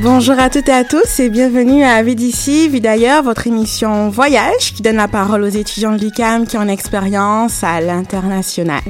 Bonjour 0.00 0.38
à 0.38 0.48
toutes 0.48 0.68
et 0.68 0.72
à 0.72 0.84
tous 0.84 1.18
et 1.18 1.28
bienvenue 1.28 1.82
à 1.82 2.02
d'ici, 2.04 2.68
Vie 2.68 2.80
d'ailleurs, 2.80 3.24
votre 3.24 3.48
émission 3.48 4.10
Voyage 4.10 4.72
qui 4.72 4.82
donne 4.82 4.96
la 4.96 5.08
parole 5.08 5.42
aux 5.42 5.48
étudiants 5.48 5.90
de 5.90 5.98
l'UCAM 5.98 6.46
qui 6.46 6.56
ont 6.56 6.62
une 6.62 6.70
expérience 6.70 7.64
à 7.64 7.80
l'international. 7.80 8.82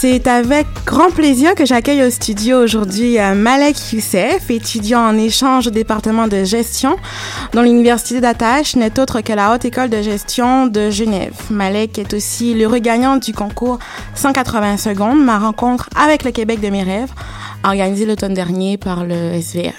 C'est 0.00 0.28
avec 0.28 0.68
grand 0.86 1.10
plaisir 1.10 1.56
que 1.56 1.66
j'accueille 1.66 2.04
au 2.04 2.10
studio 2.10 2.62
aujourd'hui 2.62 3.18
euh, 3.18 3.34
Malek 3.34 3.92
Youssef, 3.92 4.48
étudiant 4.48 5.00
en 5.00 5.18
échange 5.18 5.66
au 5.66 5.70
département 5.70 6.28
de 6.28 6.44
gestion 6.44 6.96
dont 7.52 7.62
l'université 7.62 8.20
d'attache 8.20 8.76
n'est 8.76 9.00
autre 9.00 9.22
que 9.22 9.32
la 9.32 9.52
Haute 9.52 9.64
École 9.64 9.90
de 9.90 10.00
gestion 10.00 10.68
de 10.68 10.90
Genève. 10.90 11.34
Malek 11.50 11.98
est 11.98 12.14
aussi 12.14 12.54
le 12.54 12.68
regagnant 12.68 13.16
du 13.16 13.32
concours 13.32 13.80
180 14.14 14.76
secondes, 14.76 15.20
ma 15.20 15.40
rencontre 15.40 15.90
avec 16.00 16.22
le 16.22 16.30
Québec 16.30 16.60
de 16.60 16.68
mes 16.68 16.84
rêves, 16.84 17.10
organisé 17.64 18.06
l'automne 18.06 18.34
dernier 18.34 18.76
par 18.76 19.04
le 19.04 19.40
SVA. 19.42 19.72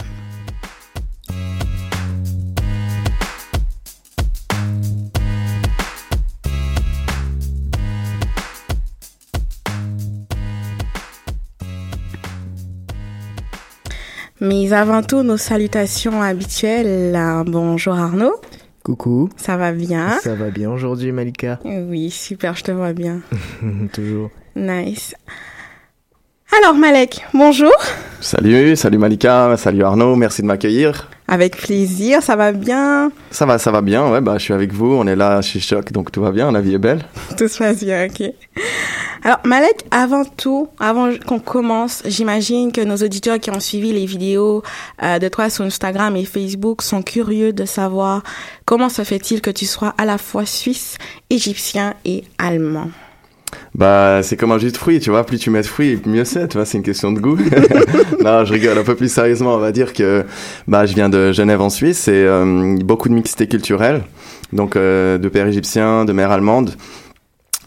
Mais 14.41 14.71
avant 14.71 15.03
tout, 15.03 15.21
nos 15.23 15.37
salutations 15.37 16.21
habituelles. 16.21 17.17
Bonjour 17.45 17.93
Arnaud. 17.93 18.35
Coucou. 18.83 19.29
Ça 19.35 19.57
va 19.57 19.73
bien? 19.73 20.17
Ça 20.21 20.35
va 20.35 20.49
bien 20.49 20.71
aujourd'hui, 20.71 21.11
Malika? 21.11 21.59
Oui, 21.65 22.09
super, 22.09 22.55
je 22.55 22.63
te 22.63 22.71
vois 22.71 22.93
bien. 22.93 23.19
Toujours. 23.93 24.29
Nice. 24.55 25.13
Alors 26.57 26.73
Malek, 26.73 27.25
bonjour. 27.33 27.73
Salut, 28.21 28.75
salut 28.75 28.97
Malika, 28.97 29.55
salut 29.57 29.83
Arnaud, 29.83 30.15
merci 30.15 30.41
de 30.41 30.47
m'accueillir. 30.47 31.09
Avec 31.31 31.57
plaisir, 31.57 32.23
ça 32.23 32.35
va 32.35 32.51
bien? 32.51 33.11
Ça 33.29 33.45
va, 33.45 33.59
ça 33.59 33.69
va 33.69 33.81
bien, 33.81 34.09
ouais, 34.11 34.19
bah 34.19 34.39
je 34.39 34.45
suis 34.45 34.53
avec 34.53 34.73
vous, 34.73 34.95
on 34.95 35.05
est 35.05 35.15
là 35.15 35.43
chez 35.43 35.59
Choc, 35.59 35.91
donc 35.91 36.11
tout 36.11 36.21
va 36.21 36.31
bien, 36.31 36.51
la 36.51 36.59
vie 36.59 36.73
est 36.73 36.79
belle. 36.79 37.05
Tout 37.37 37.47
se 37.47 37.59
passe 37.59 37.83
bien, 37.83 38.07
ok. 38.07 38.33
Alors 39.23 39.37
Malek, 39.45 39.85
avant 39.91 40.25
tout, 40.25 40.69
avant 40.79 41.11
qu'on 41.27 41.37
commence, 41.37 42.01
j'imagine 42.05 42.71
que 42.71 42.81
nos 42.81 42.95
auditeurs 42.95 43.39
qui 43.39 43.51
ont 43.51 43.59
suivi 43.59 43.93
les 43.93 44.07
vidéos 44.07 44.63
euh, 45.03 45.19
de 45.19 45.27
toi 45.27 45.51
sur 45.51 45.63
Instagram 45.65 46.15
et 46.15 46.25
Facebook 46.25 46.81
sont 46.81 47.03
curieux 47.03 47.53
de 47.53 47.65
savoir 47.65 48.23
comment 48.65 48.89
se 48.89 49.03
fait-il 49.03 49.41
que 49.41 49.51
tu 49.51 49.67
sois 49.67 49.93
à 49.99 50.05
la 50.05 50.17
fois 50.17 50.47
suisse, 50.47 50.97
égyptien 51.29 51.93
et 52.05 52.23
allemand. 52.39 52.89
Bah, 53.75 54.21
c'est 54.23 54.35
comme 54.37 54.51
un 54.51 54.57
jus 54.57 54.71
de 54.71 54.77
fruits, 54.77 54.99
tu 54.99 55.09
vois. 55.09 55.25
Plus 55.25 55.37
tu 55.37 55.49
mets 55.49 55.61
de 55.61 55.67
fruits, 55.67 55.99
mieux 56.05 56.25
c'est, 56.25 56.47
tu 56.47 56.57
vois. 56.57 56.65
C'est 56.65 56.77
une 56.77 56.83
question 56.83 57.11
de 57.11 57.19
goût. 57.19 57.37
non, 58.23 58.45
je 58.45 58.53
rigole 58.53 58.77
un 58.77 58.83
peu 58.83 58.95
plus 58.95 59.11
sérieusement. 59.11 59.55
On 59.55 59.59
va 59.59 59.71
dire 59.71 59.93
que, 59.93 60.25
bah, 60.67 60.85
je 60.85 60.93
viens 60.93 61.09
de 61.09 61.31
Genève 61.31 61.61
en 61.61 61.69
Suisse 61.69 62.07
et 62.07 62.11
euh, 62.25 62.77
beaucoup 62.83 63.09
de 63.09 63.13
mixité 63.13 63.47
culturelle. 63.47 64.03
Donc, 64.53 64.75
euh, 64.75 65.17
de 65.17 65.29
père 65.29 65.47
égyptien, 65.47 66.05
de 66.05 66.13
mère 66.13 66.31
allemande. 66.31 66.71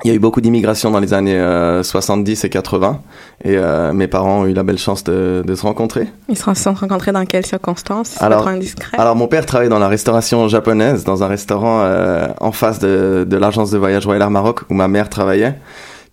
Il 0.05 0.09
y 0.09 0.11
a 0.11 0.15
eu 0.15 0.19
beaucoup 0.19 0.41
d'immigration 0.41 0.91
dans 0.91 0.99
les 0.99 1.15
années 1.15 1.39
euh, 1.39 1.83
70 1.83 2.45
et 2.45 2.49
80 2.49 3.01
et 3.45 3.57
euh, 3.57 3.93
mes 3.93 4.09
parents 4.09 4.41
ont 4.41 4.47
eu 4.47 4.53
la 4.53 4.63
belle 4.65 4.79
chance 4.79 5.05
de, 5.05 5.45
de 5.47 5.55
se 5.55 5.63
rencontrer. 5.63 6.09
Ils 6.29 6.37
se 6.37 6.53
sont 6.55 6.75
rencontrés 6.75 7.13
dans 7.13 7.25
quelles 7.25 7.47
circonstances? 7.47 8.21
Alors, 8.21 9.17
mon 9.17 9.29
père 9.29 9.47
travaillait 9.47 9.71
dans 9.71 9.79
la 9.79 9.89
restauration 9.89 10.49
japonaise, 10.49 11.05
dans 11.05 11.23
un 11.23 11.29
restaurant 11.29 11.83
euh, 11.83 12.27
en 12.41 12.53
face 12.53 12.79
de, 12.81 13.25
de 13.29 13.37
l'agence 13.37 13.71
de 13.71 13.79
voyage 13.79 14.05
Royal 14.05 14.23
Air 14.23 14.31
Maroc 14.31 14.61
où 14.71 14.75
ma 14.75 14.89
mère 14.89 15.09
travaillait. 15.09 15.55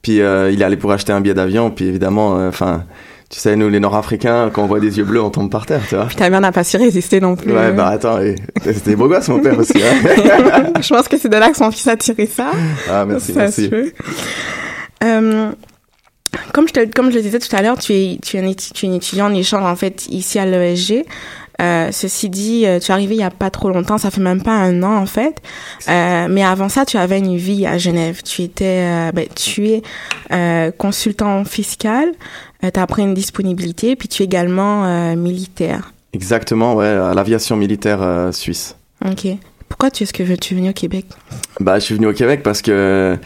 Puis 0.02 0.22
euh, 0.22 0.52
il 0.52 0.62
est 0.62 0.66
allé 0.66 0.78
pour 0.78 0.92
acheter 0.92 1.12
un 1.12 1.22
billet 1.22 1.34
d'avion, 1.34 1.72
puis 1.72 1.86
évidemment, 1.86 2.48
enfin, 2.48 2.84
tu 3.30 3.40
sais, 3.40 3.56
nous 3.56 3.70
les 3.70 3.80
Nord-Africains, 3.80 4.50
quand 4.52 4.64
on 4.64 4.68
voit 4.68 4.80
des 4.80 4.98
yeux 4.98 5.04
bleus, 5.04 5.22
on 5.22 5.30
tombe 5.30 5.52
par 5.52 5.66
terre, 5.68 5.82
tu 5.88 5.96
vois. 5.96 6.06
Puis 6.08 6.16
ta 6.16 6.30
mère 6.30 6.42
n'a 6.42 6.52
pas 6.52 6.64
su 6.64 6.78
résister 6.78 7.22
non 7.22 7.36
plus. 7.36 7.54
Ouais, 7.54 7.72
bah 7.72 7.88
attends, 7.90 8.20
et- 8.20 8.36
c'était 8.64 8.96
beau 8.96 9.08
gosse 9.08 9.28
mon 9.30 9.40
père 9.40 9.58
aussi. 9.60 9.74
Hein 9.78 10.72
Je 10.82 10.90
pense 10.94 11.08
que 11.08 11.18
c'est 11.18 11.30
de 11.30 11.38
là 11.38 11.52
que 11.52 11.58
son 11.58 11.70
fils 11.72 11.88
a 11.88 11.96
tiré 11.96 12.26
ça. 12.26 12.52
ah 12.90 13.06
merci, 13.06 13.34
Ça 13.34 13.42
merci. 13.42 13.70
Euh, 15.04 15.52
comme 16.54 16.68
je 16.68 16.74
te, 16.74 16.86
comme 16.94 17.10
je 17.12 17.16
le 17.18 17.22
disais 17.22 17.40
tout 17.40 17.56
à 17.56 17.62
l'heure, 17.62 17.78
tu 17.78 17.94
es, 17.94 18.18
tu 18.24 18.38
es, 18.38 18.40
un, 18.40 18.48
étu- 18.48 18.72
tu 18.74 18.86
es 18.86 18.90
un 18.90 18.94
étudiant 18.94 19.28
en 19.28 19.34
échange 19.34 19.64
en 19.64 19.76
fait 19.76 20.08
ici 20.10 20.38
à 20.40 20.46
l'ESG. 20.46 21.06
Euh, 21.60 21.92
ceci 21.92 22.30
dit, 22.30 22.66
euh, 22.66 22.80
tu 22.80 22.92
es 22.92 22.94
arrivé 22.94 23.16
il 23.16 23.20
y 23.20 23.24
a 23.24 23.30
pas 23.30 23.50
trop 23.50 23.70
longtemps, 23.70 23.98
ça 23.98 24.12
fait 24.12 24.22
même 24.22 24.42
pas 24.42 24.54
un 24.54 24.82
an 24.84 24.98
en 24.98 25.06
fait. 25.06 25.42
Euh, 25.90 26.28
mais 26.30 26.44
avant 26.44 26.70
ça, 26.70 26.86
tu 26.86 26.98
avais 26.98 27.20
une 27.20 27.36
vie 27.36 27.66
à 27.66 27.78
Genève. 27.78 28.22
Tu 28.24 28.44
étais, 28.44 28.84
euh, 28.84 29.12
ben, 29.12 29.28
tu 29.36 29.68
es 29.68 29.82
consultant 30.78 31.44
fiscal. 31.46 32.12
Tu 32.62 32.80
as 32.80 32.88
pris 32.88 33.02
une 33.02 33.14
disponibilité, 33.14 33.96
puis 33.96 34.08
tu 34.08 34.24
es 34.24 34.26
également 34.26 35.16
militaire. 35.16 35.94
Exactement, 36.14 36.76
ouais, 36.76 36.88
à 36.88 37.14
l'aviation 37.14 37.56
militaire 37.56 38.30
suisse. 38.32 38.76
Ok. 39.06 39.28
Pourquoi 39.68 39.92
tu 39.92 40.04
est-ce 40.04 40.14
que 40.14 40.24
tu 40.36 40.54
es 40.54 40.58
venu 40.58 40.70
au 40.70 40.74
Québec? 40.74 41.06
Bah, 41.60 41.80
je 41.80 41.86
suis 41.86 41.96
venu 41.96 42.08
au 42.08 42.14
Québec 42.14 42.42
parce 42.44 42.62
que 42.62 43.18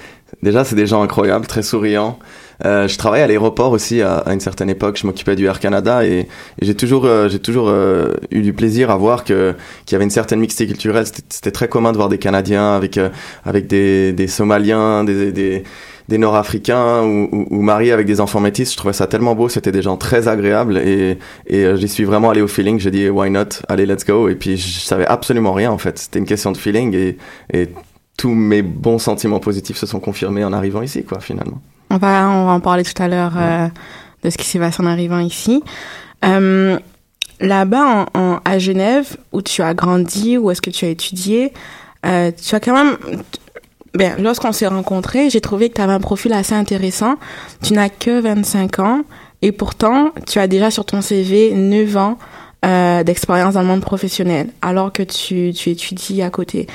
déjà, 0.42 0.64
c'est 0.64 0.76
des 0.76 0.86
gens 0.86 1.02
incroyables, 1.02 1.48
très 1.48 1.64
souriants. 1.64 2.20
Euh, 2.66 2.88
je 2.88 2.98
travaillais 2.98 3.24
à 3.24 3.28
l'aéroport 3.28 3.72
aussi 3.72 4.02
à, 4.02 4.18
à 4.18 4.34
une 4.34 4.40
certaine 4.40 4.70
époque. 4.70 4.98
Je 4.98 5.06
m'occupais 5.06 5.36
du 5.36 5.46
Air 5.46 5.60
Canada 5.60 6.06
et, 6.06 6.20
et 6.20 6.28
j'ai 6.62 6.76
toujours, 6.76 7.06
euh, 7.06 7.28
j'ai 7.30 7.40
toujours 7.40 7.68
euh, 7.70 8.14
eu 8.32 8.42
du 8.42 8.54
plaisir 8.54 8.90
à 8.90 8.98
voir 8.98 9.24
que 9.24 9.54
qu'il 9.86 9.94
y 9.94 9.98
avait 9.98 10.06
une 10.06 10.10
certaine 10.10 10.40
mixité 10.40 10.66
culturelle. 10.68 11.06
C'était 11.30 11.52
très 11.52 11.68
commun 11.68 11.92
de 11.92 11.98
voir 11.98 12.10
des 12.10 12.18
Canadiens 12.18 12.76
avec 12.76 12.98
euh, 12.98 13.10
avec 13.46 13.68
des, 13.68 14.14
des 14.14 14.28
Somaliens, 14.28 15.04
des, 15.04 15.32
des 15.32 15.64
des 16.10 16.18
Nord-Africains 16.18 17.02
ou, 17.04 17.30
ou, 17.32 17.48
ou 17.50 17.62
mariés 17.62 17.94
avec 17.94 18.06
des 18.06 18.20
enfants 18.20 18.42
métis. 18.42 18.72
Je 18.72 18.78
trouvais 18.78 18.94
ça 18.94 19.08
tellement 19.08 19.36
beau. 19.36 19.48
C'était 19.50 19.72
des 19.72 19.82
gens 19.82 19.96
très 19.96 20.28
agréables 20.28 20.78
et, 20.78 21.18
et 21.48 21.66
euh, 21.66 21.76
j'y 21.78 21.88
suis 21.88 22.04
vraiment 22.04 22.30
allé 22.30 22.42
au 22.42 22.48
feeling. 22.48 22.80
J'ai 22.80 22.92
dit 22.92 23.10
why 23.10 23.30
not, 23.30 23.62
allez 23.70 23.86
let's 23.86 24.06
go. 24.06 24.28
Et 24.30 24.36
puis 24.36 24.58
je 24.58 24.80
savais 24.80 25.06
absolument 25.06 25.54
rien 25.54 25.72
en 25.72 25.78
fait. 25.78 25.98
C'était 26.00 26.20
une 26.20 26.26
question 26.26 26.52
de 26.52 26.58
feeling 26.58 26.94
et, 26.94 27.18
et 27.54 27.70
tous 28.18 28.34
mes 28.34 28.62
bons 28.62 29.00
sentiments 29.00 29.40
positifs 29.40 29.78
se 29.78 29.86
sont 29.86 30.00
confirmés 30.00 30.44
en 30.44 30.54
arrivant 30.54 30.82
ici, 30.82 31.04
quoi, 31.04 31.20
finalement. 31.20 31.62
On 31.90 31.98
va, 31.98 32.28
on 32.30 32.46
va 32.46 32.52
en 32.54 32.60
parler 32.60 32.84
tout 32.84 33.02
à 33.02 33.08
l'heure 33.08 33.34
euh, 33.38 33.68
de 34.24 34.30
ce 34.30 34.38
qui 34.38 34.46
s'est 34.46 34.60
passé 34.60 34.82
en 34.82 34.86
arrivant 34.88 35.20
ici. 35.20 35.64
Euh, 36.26 36.78
Là-bas, 37.40 38.08
en, 38.16 38.20
en- 38.20 38.40
à 38.46 38.58
Genève, 38.60 39.18
où 39.34 39.42
tu 39.42 39.62
as 39.62 39.74
grandi, 39.74 40.38
où 40.38 40.50
est-ce 40.52 40.62
que 40.62 40.70
tu 40.70 40.86
as 40.86 40.90
étudié, 40.90 41.52
euh, 42.06 42.32
tu 42.32 42.56
as 42.56 42.60
quand 42.60 42.74
même... 42.74 42.96
Ben, 43.96 44.16
lorsqu'on 44.22 44.52
s'est 44.54 44.68
rencontrés, 44.68 45.30
j'ai 45.30 45.42
trouvé 45.42 45.70
que 45.70 45.76
tu 45.76 45.82
avais 45.82 45.94
un 45.94 46.00
profil 46.00 46.32
assez 46.34 46.56
intéressant. 46.56 47.16
Tu 47.62 47.74
n'as 47.74 47.90
que 47.90 48.22
25 48.22 48.80
ans 48.80 49.02
et 49.42 49.52
pourtant, 49.52 50.12
tu 50.26 50.40
as 50.40 50.48
déjà 50.48 50.72
sur 50.72 50.86
ton 50.86 51.02
CV 51.02 51.52
9 51.54 51.98
ans 51.98 52.18
euh, 52.64 53.04
d'expérience 53.04 53.56
dans 53.56 53.62
le 53.62 53.68
monde 53.68 53.82
professionnel, 53.82 54.50
alors 54.62 54.92
que 54.94 55.04
tu, 55.04 55.52
tu 55.54 55.70
étudies 55.70 56.22
à 56.22 56.30
côté. 56.30 56.68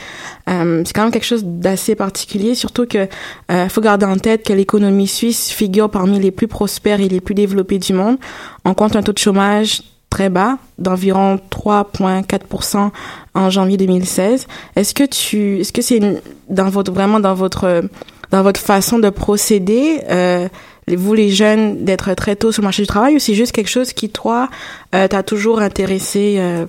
Euh, 0.48 0.82
c'est 0.84 0.92
quand 0.92 1.02
même 1.02 1.10
quelque 1.10 1.24
chose 1.26 1.44
d'assez 1.44 1.94
particulier, 1.94 2.54
surtout 2.54 2.86
que 2.86 3.08
euh, 3.50 3.68
faut 3.68 3.80
garder 3.80 4.06
en 4.06 4.16
tête 4.16 4.44
que 4.44 4.52
l'économie 4.52 5.06
suisse 5.06 5.50
figure 5.50 5.90
parmi 5.90 6.18
les 6.18 6.30
plus 6.30 6.48
prospères 6.48 7.00
et 7.00 7.08
les 7.08 7.20
plus 7.20 7.34
développées 7.34 7.78
du 7.78 7.92
monde. 7.92 8.18
On 8.64 8.74
compte 8.74 8.96
un 8.96 9.02
taux 9.02 9.12
de 9.12 9.18
chômage 9.18 9.82
très 10.10 10.28
bas, 10.28 10.58
d'environ 10.78 11.38
3,4% 11.50 12.90
en 13.34 13.50
janvier 13.50 13.76
2016. 13.76 14.46
Est-ce 14.76 14.94
que 14.94 15.04
tu, 15.04 15.60
est-ce 15.60 15.72
que 15.72 15.82
c'est 15.82 16.00
dans 16.48 16.68
votre 16.68 16.92
vraiment 16.92 17.20
dans 17.20 17.34
votre 17.34 17.82
dans 18.30 18.42
votre 18.42 18.60
façon 18.60 18.98
de 18.98 19.10
procéder 19.10 20.00
euh, 20.10 20.48
vous 20.96 21.14
les 21.14 21.30
jeunes, 21.30 21.84
d'être 21.84 22.14
très 22.14 22.36
tôt 22.36 22.52
sur 22.52 22.62
le 22.62 22.66
marché 22.66 22.82
du 22.82 22.88
travail 22.88 23.16
ou 23.16 23.18
c'est 23.18 23.34
juste 23.34 23.52
quelque 23.52 23.70
chose 23.70 23.92
qui, 23.92 24.08
toi, 24.10 24.48
euh, 24.94 25.08
t'a 25.08 25.22
toujours 25.22 25.60
intéressé 25.60 26.36
euh, 26.38 26.66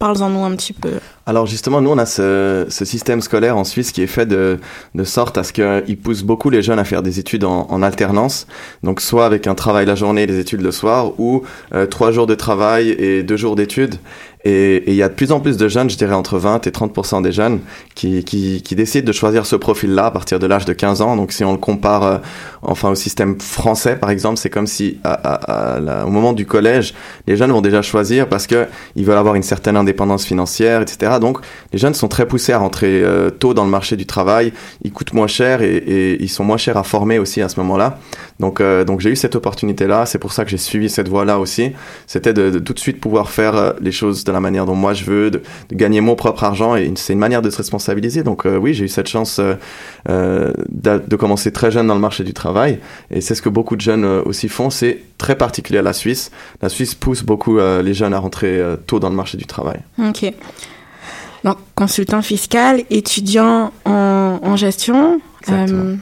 Parle-en-nous 0.00 0.42
un 0.46 0.56
petit 0.56 0.72
peu. 0.72 0.92
Alors 1.26 1.44
justement, 1.44 1.82
nous, 1.82 1.90
on 1.90 1.98
a 1.98 2.06
ce, 2.06 2.64
ce, 2.70 2.86
système 2.86 3.20
scolaire 3.20 3.58
en 3.58 3.64
Suisse 3.64 3.92
qui 3.92 4.00
est 4.00 4.06
fait 4.06 4.24
de, 4.24 4.58
de 4.94 5.04
sorte 5.04 5.36
à 5.36 5.44
ce 5.44 5.52
qu'il 5.52 5.98
pousse 5.98 6.22
beaucoup 6.22 6.48
les 6.48 6.62
jeunes 6.62 6.78
à 6.78 6.84
faire 6.84 7.02
des 7.02 7.18
études 7.18 7.44
en, 7.44 7.66
en, 7.68 7.82
alternance. 7.82 8.46
Donc 8.82 9.02
soit 9.02 9.26
avec 9.26 9.46
un 9.46 9.54
travail 9.54 9.84
la 9.84 9.96
journée 9.96 10.22
et 10.22 10.26
des 10.26 10.38
études 10.38 10.62
le 10.62 10.72
soir, 10.72 11.20
ou 11.20 11.42
euh, 11.74 11.84
trois 11.84 12.12
jours 12.12 12.26
de 12.26 12.34
travail 12.34 12.92
et 12.92 13.22
deux 13.22 13.36
jours 13.36 13.56
d'études. 13.56 13.96
Et 14.44 14.84
il 14.86 14.94
y 14.94 15.02
a 15.02 15.08
de 15.08 15.14
plus 15.14 15.32
en 15.32 15.40
plus 15.40 15.58
de 15.58 15.68
jeunes, 15.68 15.90
je 15.90 15.98
dirais 15.98 16.14
entre 16.14 16.38
20 16.38 16.66
et 16.66 16.70
30% 16.70 17.22
des 17.22 17.30
jeunes, 17.30 17.60
qui, 17.94 18.24
qui, 18.24 18.62
qui, 18.62 18.74
décident 18.74 19.06
de 19.06 19.12
choisir 19.12 19.44
ce 19.44 19.54
profil-là 19.54 20.06
à 20.06 20.10
partir 20.10 20.38
de 20.38 20.46
l'âge 20.46 20.64
de 20.64 20.72
15 20.72 21.02
ans. 21.02 21.16
Donc 21.16 21.32
si 21.32 21.44
on 21.44 21.52
le 21.52 21.58
compare 21.58 22.02
euh, 22.04 22.18
enfin 22.62 22.88
au 22.90 22.94
système 22.94 23.38
français, 23.38 23.96
par 23.96 24.08
exemple, 24.08 24.38
c'est 24.38 24.48
comme 24.48 24.66
si 24.66 24.98
à, 25.04 25.12
à, 25.12 25.74
à, 25.74 26.06
au 26.06 26.10
moment 26.10 26.32
du 26.32 26.46
collège, 26.46 26.94
les 27.26 27.36
jeunes 27.36 27.52
vont 27.52 27.60
déjà 27.60 27.82
choisir 27.82 28.28
parce 28.28 28.46
que 28.46 28.66
ils 28.96 29.04
veulent 29.04 29.18
avoir 29.18 29.34
une 29.34 29.42
certaine 29.42 29.76
indépendance 29.76 30.24
financière, 30.24 30.80
etc. 30.80 31.18
Donc 31.20 31.40
les 31.74 31.78
jeunes 31.78 31.94
sont 31.94 32.08
très 32.08 32.26
poussés 32.26 32.54
à 32.54 32.58
rentrer 32.58 33.02
euh, 33.02 33.28
tôt 33.28 33.52
dans 33.52 33.64
le 33.64 33.70
marché 33.70 33.96
du 33.96 34.06
travail. 34.06 34.54
Ils 34.82 34.92
coûtent 34.92 35.12
moins 35.12 35.26
cher 35.26 35.60
et, 35.60 35.76
et 35.76 36.22
ils 36.22 36.30
sont 36.30 36.44
moins 36.44 36.56
chers 36.56 36.78
à 36.78 36.82
former 36.82 37.18
aussi 37.18 37.42
à 37.42 37.50
ce 37.50 37.60
moment-là. 37.60 37.98
Donc, 38.40 38.60
euh, 38.60 38.84
donc 38.84 39.00
j'ai 39.00 39.10
eu 39.10 39.16
cette 39.16 39.36
opportunité-là. 39.36 40.06
C'est 40.06 40.18
pour 40.18 40.32
ça 40.32 40.44
que 40.44 40.50
j'ai 40.50 40.56
suivi 40.56 40.88
cette 40.88 41.08
voie-là 41.08 41.38
aussi. 41.38 41.72
C'était 42.06 42.32
de, 42.32 42.50
de, 42.50 42.58
tout 42.58 42.72
de 42.72 42.78
suite 42.78 43.00
pouvoir 43.00 43.30
faire 43.30 43.54
euh, 43.54 43.72
les 43.80 43.92
choses 43.92 44.24
de 44.30 44.34
la 44.34 44.40
manière 44.40 44.66
dont 44.66 44.74
moi 44.74 44.94
je 44.94 45.04
veux, 45.04 45.30
de, 45.30 45.42
de 45.68 45.74
gagner 45.74 46.00
mon 46.00 46.14
propre 46.14 46.44
argent. 46.44 46.76
Et 46.76 46.92
c'est 46.96 47.12
une 47.12 47.18
manière 47.18 47.42
de 47.42 47.50
se 47.50 47.56
responsabiliser. 47.56 48.22
Donc 48.22 48.46
euh, 48.46 48.56
oui, 48.56 48.74
j'ai 48.74 48.84
eu 48.84 48.88
cette 48.88 49.08
chance 49.08 49.38
euh, 49.38 49.54
euh, 50.08 50.52
de, 50.68 51.02
de, 51.06 51.16
commencer 51.16 51.52
très 51.52 51.70
jeune 51.70 51.86
dans 51.86 51.94
le 51.94 52.00
marché 52.00 52.24
du 52.24 52.32
travail. 52.32 52.78
Et 53.10 53.20
c'est 53.20 53.34
ce 53.34 53.42
que 53.42 53.48
beaucoup 53.48 53.76
de 53.76 53.80
jeunes 53.80 54.04
aussi 54.04 54.48
font. 54.48 54.70
C'est 54.70 55.02
très 55.18 55.36
particulier 55.36 55.78
à 55.78 55.82
la 55.82 55.92
Suisse. 55.92 56.30
La 56.62 56.68
Suisse 56.68 56.94
pousse 56.94 57.22
beaucoup 57.22 57.58
les 57.58 57.94
jeunes 57.94 58.14
à 58.14 58.18
rentrer 58.18 58.62
tôt 58.86 58.98
dans 58.98 59.10
le 59.10 59.16
marché 59.16 59.36
du 59.36 59.46
travail. 59.46 59.80
Ok. 59.98 60.32
Donc, 61.44 61.56
consultant 61.74 62.22
fiscal, 62.22 62.82
étudiant 62.90 63.72
en, 63.84 64.40
en 64.42 64.56
gestion. 64.56 65.20
Exactement. 65.42 65.96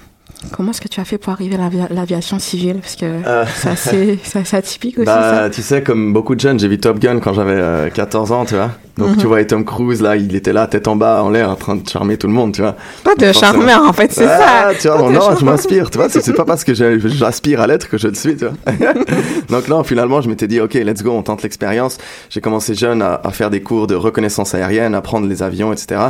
Comment 0.53 0.71
est-ce 0.71 0.81
que 0.81 0.89
tu 0.89 1.01
as 1.01 1.05
fait 1.05 1.19
pour 1.19 1.33
arriver 1.33 1.57
à 1.57 1.93
l'aviation 1.93 2.39
civile? 2.39 2.77
Parce 2.81 2.97
que 2.97 3.05
euh... 3.05 3.45
c'est 3.77 4.39
assez 4.39 4.57
atypique 4.57 4.99
aussi. 4.99 5.07
Bah, 5.07 5.45
ça. 5.45 5.51
tu 5.51 5.63
sais, 5.63 5.83
comme 5.83 6.13
beaucoup 6.13 6.35
de 6.35 6.41
jeunes, 6.41 6.59
j'ai 6.59 6.69
vu 6.69 6.79
Top 6.79 6.99
Gun 7.01 7.19
quand 7.21 7.35
j'avais 7.35 7.57
euh, 7.57 7.91
14 7.91 8.33
ans, 8.33 8.45
tu 8.45 8.55
vois. 8.55 8.71
Donc, 8.97 9.11
Mhm. 9.11 9.17
tu 9.17 9.27
vois, 9.27 9.41
et 9.41 9.47
Tom 9.47 9.65
Cruise, 9.65 10.03
là, 10.03 10.17
il 10.17 10.35
était 10.35 10.53
là, 10.53 10.67
tête 10.67 10.89
en 10.89 10.97
bas, 10.97 11.23
en 11.23 11.31
l'air, 11.31 11.51
en 11.51 11.57
train 11.57 11.77
de 11.77 11.89
charmer 11.89 12.17
tout 12.17 12.27
le 12.27 12.33
monde, 12.33 12.53
tu 12.53 12.63
vois. 12.63 12.75
Pas 13.05 13.15
de 13.15 13.33
charmeur, 13.33 13.83
en 13.83 13.93
fait, 13.93 14.13
c'est 14.13 14.27
ah, 14.27 14.71
ça. 14.71 14.75
Tu 14.81 14.89
vois, 14.89 14.99
bon, 14.99 15.11
non, 15.11 15.37
je 15.39 15.45
m'inspire, 15.45 15.91
tu 15.91 15.99
vois. 15.99 16.09
C'est 16.09 16.33
pas 16.33 16.45
parce 16.45 16.65
que 16.65 16.75
j'aspire 16.75 17.61
à 17.61 17.67
l'être 17.67 17.89
que 17.89 17.99
je 17.99 18.09
le 18.09 18.15
suis, 18.15 18.37
tu 18.37 18.45
vois. 18.47 18.55
Donc, 19.49 19.69
non, 19.69 19.85
finalement, 19.85 20.21
je 20.21 20.29
m'étais 20.29 20.49
dit, 20.49 20.61
OK, 20.61 20.75
let's 20.75 21.03
go, 21.03 21.11
on 21.13 21.23
tente 21.23 21.43
l'expérience. 21.43 21.99
J'ai 22.31 22.41
commencé 22.41 22.75
jeune 22.75 23.03
à, 23.03 23.21
à 23.23 23.31
faire 23.31 23.51
des 23.51 23.63
cours 23.63 23.87
de 23.87 23.95
reconnaissance 23.95 24.55
aérienne, 24.55 24.95
à 24.95 25.01
prendre 25.01 25.27
les 25.29 25.43
avions, 25.43 25.73
etc. 25.73 26.01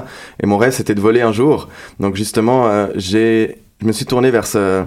Et 0.42 0.46
mon 0.46 0.56
rêve, 0.56 0.72
c'était 0.72 0.94
de 0.94 1.00
voler 1.00 1.20
un 1.20 1.32
jour. 1.32 1.68
Donc, 2.00 2.16
justement, 2.16 2.68
euh, 2.68 2.86
j'ai 2.94 3.58
je 3.80 3.86
me 3.86 3.92
suis 3.92 4.06
tourné 4.06 4.32
vers 4.32 4.46
ce, 4.46 4.82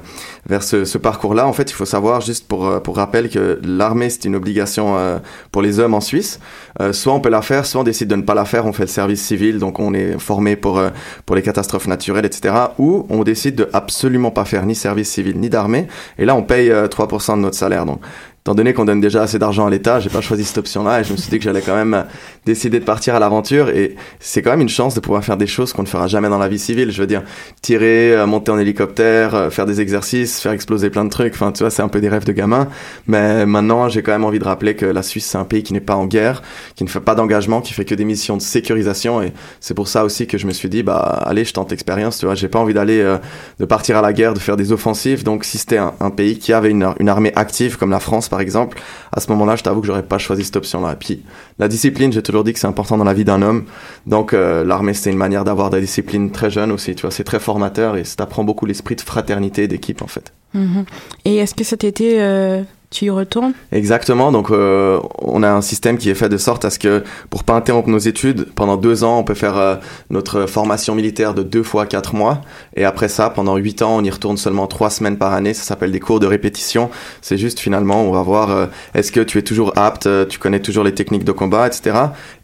vers 0.47 0.63
ce, 0.63 0.83
ce 0.83 0.97
parcours-là. 0.97 1.47
En 1.47 1.53
fait, 1.53 1.71
il 1.71 1.73
faut 1.73 1.85
savoir, 1.85 2.19
juste 2.19 2.45
pour, 2.47 2.67
euh, 2.67 2.79
pour 2.81 2.97
rappel, 2.97 3.29
que 3.29 3.57
l'armée, 3.63 4.09
c'est 4.09 4.25
une 4.25 4.35
obligation 4.35 4.97
euh, 4.97 5.19
pour 5.51 5.61
les 5.61 5.79
hommes 5.79 5.93
en 5.93 6.01
Suisse. 6.01 6.41
Euh, 6.81 6.91
soit 6.91 7.13
on 7.13 7.21
peut 7.21 7.29
la 7.29 7.41
faire, 7.41 7.65
soit 7.65 7.79
on 7.79 7.83
décide 7.85 8.09
de 8.09 8.15
ne 8.17 8.21
pas 8.21 8.33
la 8.33 8.43
faire, 8.43 8.65
on 8.65 8.73
fait 8.73 8.83
le 8.83 8.87
service 8.87 9.21
civil, 9.21 9.59
donc 9.59 9.79
on 9.79 9.93
est 9.93 10.19
formé 10.19 10.57
pour, 10.57 10.77
euh, 10.77 10.89
pour 11.25 11.37
les 11.37 11.41
catastrophes 11.41 11.87
naturelles, 11.87 12.25
etc. 12.25 12.53
Ou 12.79 13.05
on 13.09 13.23
décide 13.23 13.55
de 13.55 13.69
absolument 13.71 14.31
pas 14.31 14.43
faire 14.43 14.65
ni 14.65 14.75
service 14.75 15.09
civil, 15.09 15.39
ni 15.39 15.49
d'armée. 15.49 15.87
Et 16.17 16.25
là, 16.25 16.35
on 16.35 16.43
paye 16.43 16.69
euh, 16.69 16.87
3% 16.87 17.37
de 17.37 17.41
notre 17.41 17.57
salaire. 17.57 17.85
Donc, 17.85 18.01
étant 18.41 18.55
donné 18.55 18.73
qu'on 18.73 18.85
donne 18.85 19.01
déjà 19.01 19.21
assez 19.21 19.37
d'argent 19.37 19.67
à 19.67 19.69
l'État, 19.69 19.99
j'ai 19.99 20.09
pas 20.09 20.21
choisi 20.21 20.43
cette 20.43 20.57
option-là 20.57 21.01
et 21.01 21.03
je 21.03 21.11
me 21.11 21.17
suis 21.17 21.29
dit 21.29 21.37
que 21.37 21.43
j'allais 21.43 21.61
quand 21.61 21.75
même 21.75 21.93
euh, 21.93 22.03
décider 22.43 22.79
de 22.79 22.85
partir 22.85 23.13
à 23.13 23.19
l'aventure 23.19 23.69
et 23.69 23.95
c'est 24.19 24.41
quand 24.41 24.49
même 24.49 24.61
une 24.61 24.69
chance 24.69 24.95
de 24.95 24.99
pouvoir 24.99 25.23
faire 25.23 25.37
des 25.37 25.45
choses 25.45 25.73
qu'on 25.73 25.83
ne 25.83 25.87
fera 25.87 26.07
jamais 26.07 26.27
dans 26.27 26.39
la 26.39 26.47
vie 26.47 26.57
civile. 26.57 26.91
Je 26.91 26.99
veux 26.99 27.07
dire, 27.07 27.21
tirer, 27.61 28.15
euh, 28.15 28.25
monter 28.25 28.51
en 28.51 28.57
hélicoptère, 28.57 29.35
euh, 29.35 29.49
faire 29.51 29.67
des 29.67 29.79
exercices, 29.79 30.39
faire 30.39 30.53
exploser 30.53 30.89
plein 30.89 31.05
de 31.05 31.11
trucs. 31.11 31.35
Enfin, 31.35 31.51
tu 31.51 31.61
vois, 31.61 31.69
c'est 31.69 31.83
un 31.83 31.87
peu 31.87 32.01
des 32.01 32.09
rêves 32.09 32.25
de 32.25 32.31
gamin. 32.31 32.67
Mais 33.05 33.45
maintenant, 33.45 33.89
j'ai 33.89 34.01
quand 34.01 34.11
même 34.11 34.25
envie 34.25 34.39
de 34.39 34.43
rappeler 34.43 34.75
que 34.75 34.87
la 34.87 35.03
Suisse, 35.03 35.27
c'est 35.27 35.37
un 35.37 35.45
pays 35.45 35.61
qui 35.61 35.73
n'est 35.73 35.79
pas 35.79 35.95
en 35.95 36.07
guerre, 36.07 36.41
qui 36.75 36.83
ne 36.83 36.89
fait 36.89 36.99
pas 36.99 37.13
d'engagement, 37.13 37.61
qui 37.61 37.73
fait 37.73 37.85
que 37.85 37.93
des 37.93 38.05
missions 38.05 38.37
de 38.37 38.41
sécurisation 38.41 39.21
et 39.21 39.33
c'est 39.59 39.75
pour 39.75 39.87
ça 39.87 40.03
aussi 40.03 40.25
que 40.25 40.39
je 40.39 40.47
me 40.47 40.51
suis 40.51 40.69
dit, 40.69 40.81
bah, 40.81 40.97
allez, 40.97 41.45
je 41.45 41.53
tente 41.53 41.69
l'expérience. 41.69 42.17
Tu 42.17 42.25
vois, 42.25 42.33
j'ai 42.33 42.47
pas 42.47 42.59
envie 42.59 42.73
d'aller, 42.73 43.01
euh, 43.01 43.19
de 43.59 43.65
partir 43.65 43.97
à 43.97 44.01
la 44.01 44.13
guerre, 44.13 44.33
de 44.33 44.39
faire 44.39 44.57
des 44.57 44.71
offensives. 44.71 45.23
Donc, 45.23 45.43
si 45.43 45.59
c'était 45.59 45.77
un, 45.77 45.91
pays 46.09 46.39
qui 46.39 46.51
avait 46.51 46.71
une 46.71 47.09
armée 47.09 47.31
active 47.35 47.77
comme 47.77 47.91
la 47.91 47.99
France, 47.99 48.30
par 48.31 48.39
exemple, 48.39 48.81
à 49.11 49.19
ce 49.19 49.29
moment-là, 49.31 49.57
je 49.57 49.63
t'avoue 49.63 49.81
que 49.81 49.87
j'aurais 49.87 50.03
pas 50.03 50.17
choisi 50.17 50.45
cette 50.45 50.55
option-là. 50.55 50.95
Puis, 50.95 51.21
la 51.59 51.67
discipline, 51.67 52.13
j'ai 52.13 52.23
toujours 52.23 52.45
dit 52.45 52.53
que 52.53 52.59
c'est 52.59 52.65
important 52.65 52.97
dans 52.97 53.03
la 53.03 53.13
vie 53.13 53.25
d'un 53.25 53.41
homme. 53.41 53.65
Donc, 54.07 54.33
euh, 54.33 54.63
l'armée, 54.63 54.93
c'était 54.93 55.11
une 55.11 55.17
manière 55.17 55.43
d'avoir 55.43 55.69
de 55.69 55.75
la 55.75 55.81
discipline 55.81 56.31
très 56.31 56.49
jeune 56.49 56.71
aussi. 56.71 56.95
Tu 56.95 57.01
vois, 57.01 57.11
c'est 57.11 57.25
très 57.25 57.41
formateur 57.41 57.97
et 57.97 58.05
ça 58.05 58.15
t'apprend 58.15 58.45
beaucoup 58.45 58.65
l'esprit 58.65 58.95
de 58.95 59.01
fraternité 59.01 59.63
et 59.63 59.67
d'équipe, 59.67 60.01
en 60.01 60.07
fait. 60.07 60.31
Mhm. 60.53 60.85
Et 61.25 61.35
est-ce 61.37 61.53
que 61.53 61.65
cet 61.65 61.83
été, 61.83 62.21
euh, 62.21 62.63
tu 62.91 63.05
y 63.05 63.09
retournes 63.09 63.53
Exactement. 63.71 64.33
Donc, 64.33 64.51
euh, 64.51 64.99
on 65.19 65.43
a 65.43 65.49
un 65.49 65.61
système 65.61 65.97
qui 65.97 66.09
est 66.09 66.13
fait 66.13 66.27
de 66.27 66.37
sorte 66.37 66.65
à 66.65 66.69
ce 66.69 66.77
que, 66.77 67.03
pour 67.29 67.45
pas 67.45 67.53
interrompre 67.53 67.89
nos 67.89 67.97
études, 67.97 68.51
pendant 68.53 68.75
deux 68.75 69.05
ans, 69.05 69.17
on 69.17 69.23
peut 69.23 69.33
faire 69.33 69.57
euh, 69.57 69.75
notre 70.09 70.45
formation 70.45 70.93
militaire 70.93 71.33
de 71.33 71.41
deux 71.41 71.63
fois 71.63 71.85
quatre 71.85 72.15
mois. 72.15 72.41
Et 72.75 72.83
après 72.83 73.07
ça, 73.07 73.29
pendant 73.29 73.55
huit 73.55 73.81
ans, 73.81 73.95
on 73.95 74.03
y 74.03 74.09
retourne 74.09 74.35
seulement 74.35 74.67
trois 74.67 74.89
semaines 74.89 75.17
par 75.17 75.33
année. 75.33 75.53
Ça 75.53 75.63
s'appelle 75.63 75.93
des 75.93 76.01
cours 76.01 76.19
de 76.19 76.27
répétition. 76.27 76.89
C'est 77.21 77.37
juste, 77.37 77.59
finalement, 77.59 78.03
on 78.03 78.11
va 78.11 78.23
voir 78.23 78.51
euh, 78.51 78.65
est-ce 78.93 79.13
que 79.13 79.21
tu 79.21 79.37
es 79.37 79.41
toujours 79.41 79.71
apte, 79.77 80.07
euh, 80.07 80.25
tu 80.25 80.37
connais 80.37 80.59
toujours 80.59 80.83
les 80.83 80.93
techniques 80.93 81.23
de 81.23 81.31
combat, 81.31 81.67
etc. 81.67 81.95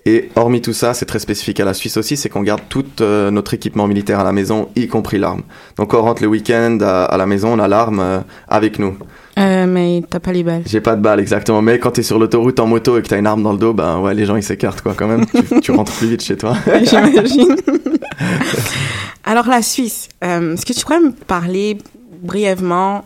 Et 0.09 0.29
hormis 0.37 0.61
tout 0.61 0.71
ça, 0.71 0.93
c'est 0.93 1.05
très 1.05 1.19
spécifique 1.19 1.59
à 1.59 1.65
la 1.65 1.73
Suisse 1.73 1.97
aussi, 1.97 2.15
c'est 2.15 2.29
qu'on 2.29 2.41
garde 2.41 2.61
tout 2.69 2.85
euh, 3.01 3.29
notre 3.29 3.53
équipement 3.53 3.87
militaire 3.87 4.21
à 4.21 4.23
la 4.23 4.31
maison, 4.31 4.69
y 4.77 4.87
compris 4.87 5.17
l'arme. 5.17 5.41
Donc, 5.77 5.93
on 5.93 6.01
rentre 6.01 6.21
le 6.21 6.29
week-end 6.29 6.77
à, 6.81 7.03
à 7.03 7.17
la 7.17 7.25
maison, 7.25 7.49
on 7.53 7.59
a 7.59 7.67
l'arme 7.67 7.99
euh, 7.99 8.19
avec 8.47 8.79
nous. 8.79 8.97
euh, 9.37 9.65
Mais 9.67 10.01
t'as 10.09 10.21
pas 10.21 10.31
les 10.31 10.43
balles. 10.43 10.63
J'ai 10.65 10.79
pas 10.79 10.95
de 10.95 11.01
balle, 11.01 11.19
exactement. 11.19 11.61
Mais 11.61 11.77
quand 11.77 11.91
t'es 11.91 12.03
sur 12.03 12.19
l'autoroute 12.19 12.57
en 12.61 12.67
moto 12.67 12.97
et 12.97 13.01
que 13.01 13.07
t'as 13.09 13.19
une 13.19 13.27
arme 13.27 13.43
dans 13.43 13.51
le 13.51 13.57
dos, 13.59 13.73
ben 13.73 13.99
ouais, 13.99 14.13
les 14.13 14.25
gens 14.25 14.37
ils 14.37 14.43
s'écartent 14.43 14.79
quoi 14.81 14.93
quand 14.95 15.07
même. 15.07 15.25
tu, 15.25 15.59
tu 15.61 15.71
rentres 15.71 15.91
plus 15.91 16.07
vite 16.07 16.23
chez 16.23 16.37
toi. 16.37 16.55
J'imagine. 16.83 17.57
Alors 19.25 19.47
la 19.47 19.61
Suisse, 19.61 20.07
est-ce 20.21 20.65
que 20.65 20.71
tu 20.71 20.81
pourrais 20.85 21.01
me 21.01 21.11
parler 21.11 21.77
brièvement 22.21 23.03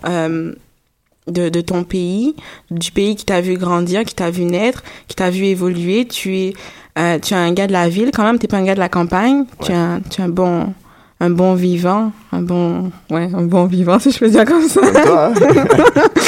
de, 1.28 1.50
de 1.50 1.62
ton 1.62 1.84
pays, 1.84 2.36
du 2.70 2.92
pays 2.92 3.16
qui 3.16 3.26
t'a 3.26 3.42
vu 3.42 3.58
grandir, 3.58 4.04
qui 4.06 4.14
t'a 4.16 4.30
vu 4.30 4.44
naître, 4.44 4.84
qui 5.08 5.16
t'a 5.16 5.32
vu 5.32 5.46
évoluer? 5.46 6.06
Tu 6.06 6.38
es, 6.38 6.54
euh, 7.00 7.20
tu 7.20 7.34
es 7.34 7.38
un 7.38 7.54
gars 7.54 7.68
de 7.68 7.72
la 7.72 7.90
ville 7.90 8.12
quand 8.14 8.24
même, 8.24 8.38
t'es 8.40 8.48
pas 8.48 8.58
un 8.58 8.64
gars 8.64 8.76
de 8.76 8.80
la 8.80 8.90
campagne. 8.90 9.46
Tu 9.64 9.72
es 9.72 9.76
un, 9.76 10.02
tu 10.10 10.22
es 10.22 10.24
un 10.24 10.30
bon, 10.30 10.74
un 11.20 11.30
bon 11.30 11.54
vivant, 11.54 12.12
un 12.34 12.42
bon, 12.42 12.92
ouais, 13.10 13.30
un 13.34 13.44
bon 13.44 13.66
vivant 13.66 14.00
si 14.00 14.12
je 14.12 14.20
peux 14.20 14.30
dire 14.30 14.46
comme 14.46 14.68
ça. 14.68 14.82
Comme 14.82 15.04
toi, 15.04 15.34
hein 15.36 16.08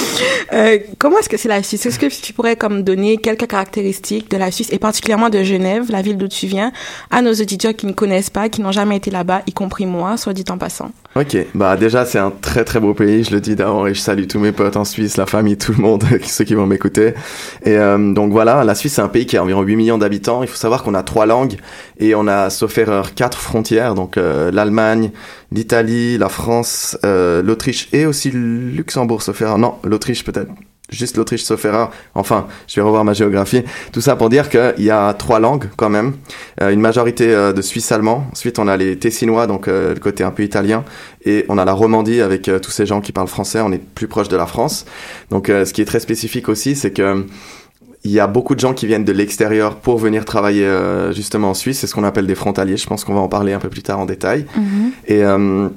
Euh, 0.53 0.77
comment 0.99 1.17
est-ce 1.17 1.29
que 1.29 1.37
c'est 1.37 1.49
la 1.49 1.63
Suisse? 1.63 1.85
Est-ce 1.85 1.97
que 1.97 2.05
tu 2.05 2.31
pourrais 2.31 2.55
comme 2.55 2.83
donner 2.83 3.17
quelques 3.17 3.47
caractéristiques 3.47 4.29
de 4.29 4.37
la 4.37 4.51
Suisse 4.51 4.71
et 4.71 4.77
particulièrement 4.77 5.29
de 5.29 5.41
Genève, 5.41 5.85
la 5.89 6.01
ville 6.03 6.17
d'où 6.17 6.27
tu 6.27 6.45
viens, 6.45 6.71
à 7.09 7.23
nos 7.23 7.33
auditeurs 7.33 7.73
qui 7.73 7.87
ne 7.87 7.91
connaissent 7.91 8.29
pas, 8.29 8.49
qui 8.49 8.61
n'ont 8.61 8.71
jamais 8.71 8.97
été 8.97 9.09
là-bas, 9.09 9.41
y 9.47 9.53
compris 9.53 9.87
moi, 9.87 10.15
soit 10.15 10.33
dit 10.33 10.43
en 10.49 10.57
passant? 10.59 10.91
Ok, 11.15 11.37
bah 11.55 11.75
déjà 11.77 12.05
c'est 12.05 12.19
un 12.19 12.31
très 12.31 12.65
très 12.65 12.79
beau 12.79 12.93
pays, 12.93 13.23
je 13.23 13.31
le 13.31 13.41
dis 13.41 13.55
d'abord 13.55 13.87
et 13.87 13.93
je 13.93 13.99
salue 13.99 14.25
tous 14.27 14.39
mes 14.39 14.51
potes 14.51 14.77
en 14.77 14.85
Suisse, 14.85 15.17
la 15.17 15.25
famille, 15.25 15.57
tout 15.57 15.71
le 15.71 15.81
monde, 15.81 16.03
ceux 16.23 16.43
qui 16.43 16.55
vont 16.55 16.67
m'écouter. 16.67 17.13
Et 17.63 17.77
euh, 17.77 18.13
donc 18.13 18.31
voilà, 18.31 18.63
la 18.63 18.75
Suisse 18.75 18.93
c'est 18.93 19.01
un 19.01 19.07
pays 19.07 19.25
qui 19.25 19.37
a 19.37 19.43
environ 19.43 19.61
8 19.61 19.75
millions 19.75 19.97
d'habitants. 19.97 20.43
Il 20.43 20.49
faut 20.49 20.57
savoir 20.57 20.83
qu'on 20.83 20.93
a 20.93 21.03
trois 21.03 21.25
langues 21.25 21.55
et 21.99 22.15
on 22.15 22.27
a, 22.27 22.49
sauf 22.49 22.77
erreur, 22.77 23.13
quatre 23.15 23.39
frontières, 23.39 23.95
donc 23.95 24.17
euh, 24.17 24.51
l'Allemagne, 24.51 25.11
l'Italie, 25.51 25.92
la 26.17 26.29
France, 26.29 26.97
euh, 27.03 27.41
l'Autriche 27.41 27.89
et 27.93 28.05
aussi 28.05 28.31
le 28.31 28.39
Luxembourg, 28.71 29.21
sauf 29.21 29.41
erreur. 29.41 29.57
Non, 29.57 29.75
l'Autriche 29.83 30.23
peut-être. 30.23 30.51
Juste 30.89 31.17
l'Autriche 31.17 31.43
sauf 31.43 31.63
erreur. 31.65 31.91
Enfin, 32.13 32.47
je 32.67 32.75
vais 32.75 32.81
revoir 32.81 33.03
ma 33.03 33.13
géographie. 33.13 33.63
Tout 33.91 34.01
ça 34.01 34.15
pour 34.15 34.29
dire 34.29 34.49
qu'il 34.49 34.83
y 34.83 34.91
a 34.91 35.13
trois 35.13 35.39
langues 35.39 35.69
quand 35.75 35.89
même. 35.89 36.13
Euh, 36.61 36.71
une 36.71 36.81
majorité 36.81 37.33
euh, 37.33 37.53
de 37.53 37.61
Suisse 37.61 37.91
allemand. 37.91 38.27
Ensuite, 38.31 38.59
on 38.59 38.67
a 38.67 38.77
les 38.77 38.97
Tessinois, 38.99 39.47
donc 39.47 39.67
le 39.67 39.95
côté 39.95 40.23
un 40.23 40.31
peu 40.31 40.43
italien. 40.43 40.83
Et 41.25 41.45
on 41.49 41.57
a 41.57 41.65
la 41.65 41.73
Romandie 41.73 42.21
avec 42.21 42.51
tous 42.61 42.71
ces 42.71 42.85
gens 42.85 43.01
qui 43.01 43.11
parlent 43.11 43.27
français. 43.27 43.61
On 43.61 43.71
est 43.71 43.83
plus 43.83 44.07
proche 44.07 44.27
de 44.27 44.37
la 44.37 44.45
France. 44.45 44.85
Donc, 45.29 45.47
ce 45.47 45.71
qui 45.73 45.81
est 45.81 45.85
très 45.85 46.01
spécifique 46.01 46.49
aussi, 46.49 46.75
c'est 46.75 46.91
que 46.91 47.25
il 48.03 48.11
y 48.11 48.19
a 48.19 48.27
beaucoup 48.27 48.53
de 48.55 48.59
gens 48.59 48.73
qui 48.73 48.85
viennent 48.85 49.05
de 49.05 49.13
l'extérieur 49.13 49.77
pour 49.77 49.97
venir 49.97 50.25
travailler 50.25 50.65
euh, 50.65 51.13
justement 51.13 51.51
en 51.51 51.53
Suisse. 51.53 51.79
C'est 51.79 51.87
ce 51.87 51.95
qu'on 51.95 52.03
appelle 52.03 52.27
des 52.27 52.35
frontaliers. 52.35 52.77
Je 52.77 52.87
pense 52.87 53.03
qu'on 53.03 53.13
va 53.13 53.21
en 53.21 53.29
parler 53.29 53.53
un 53.53 53.59
peu 53.59 53.69
plus 53.69 53.81
tard 53.81 53.99
en 53.99 54.05
détail. 54.05 54.45
Et, 55.07 55.23
euh, 55.23 55.69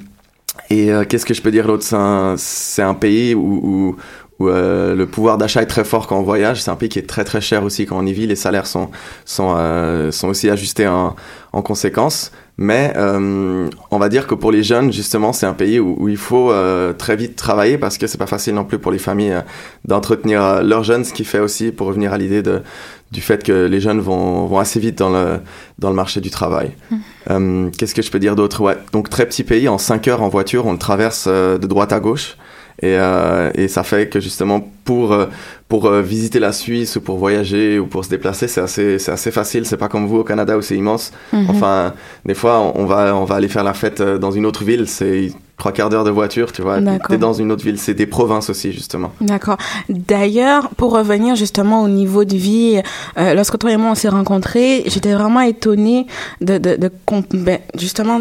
et 0.69 0.91
euh, 0.91 1.05
qu'est-ce 1.05 1.25
que 1.25 1.33
je 1.33 1.41
peux 1.41 1.51
dire 1.51 1.67
d'autre? 1.67 1.83
C'est 1.83 2.81
un, 2.81 2.89
un 2.89 2.93
pays 2.93 3.33
où, 3.33 3.39
où, 3.39 3.95
où 4.39 4.49
euh, 4.49 4.93
le 4.93 5.05
pouvoir 5.05 5.37
d'achat 5.37 5.61
est 5.61 5.67
très 5.67 5.85
fort 5.85 6.05
quand 6.07 6.19
on 6.19 6.23
voyage. 6.23 6.61
C'est 6.61 6.71
un 6.71 6.75
pays 6.75 6.89
qui 6.89 6.99
est 6.99 7.07
très 7.07 7.23
très 7.23 7.39
cher 7.39 7.63
aussi 7.63 7.85
quand 7.85 7.97
on 7.97 8.05
y 8.05 8.13
vit. 8.13 8.27
Les 8.27 8.35
salaires 8.35 8.67
sont, 8.67 8.89
sont, 9.23 9.55
euh, 9.57 10.11
sont 10.11 10.27
aussi 10.27 10.49
ajustés 10.49 10.87
en, 10.87 11.15
en 11.53 11.61
conséquence. 11.61 12.31
Mais 12.59 12.91
euh, 12.95 13.69
on 13.91 13.99
va 13.99 14.09
dire 14.09 14.25
que 14.25 14.33
pour 14.33 14.51
les 14.51 14.63
jeunes, 14.63 14.91
justement, 14.91 15.31
c'est 15.31 15.45
un 15.45 15.53
pays 15.53 15.79
où, 15.79 15.95
où 15.99 16.09
il 16.09 16.17
faut 16.17 16.51
euh, 16.51 16.91
très 16.91 17.15
vite 17.15 17.35
travailler 17.35 17.77
parce 17.77 17.99
que 17.99 18.07
c'est 18.07 18.17
pas 18.17 18.25
facile 18.25 18.55
non 18.55 18.65
plus 18.65 18.79
pour 18.79 18.91
les 18.91 18.97
familles 18.97 19.33
euh, 19.33 19.41
d'entretenir 19.85 20.43
euh, 20.43 20.63
leurs 20.63 20.83
jeunes, 20.83 21.05
ce 21.05 21.13
qui 21.13 21.23
fait 21.23 21.39
aussi, 21.39 21.71
pour 21.71 21.85
revenir 21.87 22.13
à 22.13 22.17
l'idée 22.17 22.41
de 22.41 22.61
du 23.09 23.21
fait 23.21 23.41
que 23.41 23.67
les 23.67 23.79
jeunes 23.79 24.01
vont, 24.01 24.47
vont 24.47 24.57
assez 24.59 24.81
vite 24.81 24.97
dans 24.97 25.09
le, 25.09 25.39
dans 25.79 25.89
le 25.89 25.95
marché 25.95 26.19
du 26.19 26.29
travail. 26.29 26.71
Euh, 27.29 27.69
Qu'est-ce 27.77 27.95
que 27.95 28.01
je 28.01 28.11
peux 28.11 28.19
dire 28.19 28.35
d'autre? 28.35 28.59
Ouais, 28.59 28.75
donc 28.91 29.09
très 29.09 29.25
petit 29.25 29.45
pays, 29.45 29.69
en 29.69 29.77
5 29.77 30.09
heures 30.09 30.21
en 30.21 30.27
voiture, 30.27 30.65
on 30.65 30.73
le 30.73 30.77
traverse 30.77 31.25
de 31.25 31.55
droite 31.67 31.93
à 31.93 32.01
gauche. 32.01 32.35
Et, 32.83 32.95
euh, 32.95 33.49
et 33.55 33.67
ça 33.67 33.81
fait 33.83 34.07
que 34.07 34.19
justement 34.19 34.61
pour 34.85 35.11
euh, 35.11 35.25
pour 35.67 35.87
euh, 35.87 36.03
visiter 36.03 36.39
la 36.39 36.51
Suisse 36.51 36.95
ou 36.95 37.01
pour 37.01 37.17
voyager 37.17 37.79
ou 37.79 37.87
pour 37.87 38.05
se 38.05 38.09
déplacer 38.09 38.47
c'est 38.47 38.61
assez 38.61 38.99
c'est 38.99 39.11
assez 39.11 39.31
facile 39.31 39.65
c'est 39.65 39.77
pas 39.77 39.87
comme 39.89 40.05
vous 40.05 40.17
au 40.17 40.23
Canada 40.23 40.55
où 40.55 40.61
c'est 40.61 40.75
immense 40.77 41.11
Mhm. 41.33 41.47
enfin 41.49 41.93
des 42.25 42.35
fois 42.35 42.71
on, 42.75 42.85
va 42.85 43.15
on 43.15 43.25
va 43.25 43.35
aller 43.35 43.47
faire 43.47 43.63
la 43.63 43.73
fête 43.73 44.01
dans 44.01 44.29
une 44.31 44.45
autre 44.45 44.63
ville 44.63 44.87
c'est 44.87 45.31
trois 45.57 45.71
quarts 45.71 45.89
d'heure 45.89 46.03
de 46.03 46.11
voiture 46.11 46.51
tu 46.51 46.61
vois 46.61 46.77
t'es 47.09 47.17
dans 47.17 47.33
une 47.33 47.51
autre 47.51 47.63
ville 47.63 47.79
c'est 47.79 47.95
des 47.95 48.05
provinces 48.05 48.49
aussi 48.51 48.71
justement 48.71 49.11
D'accord. 49.21 49.57
D'ailleurs, 49.89 50.69
pour 50.77 50.91
revenir 50.91 51.35
justement 51.35 51.81
au 51.81 51.89
niveau 51.89 52.23
de 52.25 52.35
vie, 52.35 52.79
lorsque 53.17 53.57
toi 53.57 53.71
et 53.71 53.77
moi 53.77 53.89
on 53.91 53.95
s'est 53.95 54.07
rencontrés, 54.09 54.83
j'étais 54.85 55.13
vraiment 55.13 55.41
étonnée 55.41 56.05
de, 56.41 56.59
de, 56.59 56.91
ben, 57.33 57.59
justement 57.75 58.19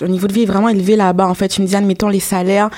le 0.00 0.06
niveau 0.08 0.26
de 0.26 0.32
vie 0.34 0.42
est 0.42 0.46
vraiment 0.46 0.68
élevé 0.68 0.94
là-bas. 0.96 1.26
En 1.26 1.34
fait, 1.34 1.48
tu 1.48 1.62
me 1.62 1.66
disais, 1.66 1.78
admettons 1.78 2.08
les 2.08 2.20
salaires. 2.20 2.68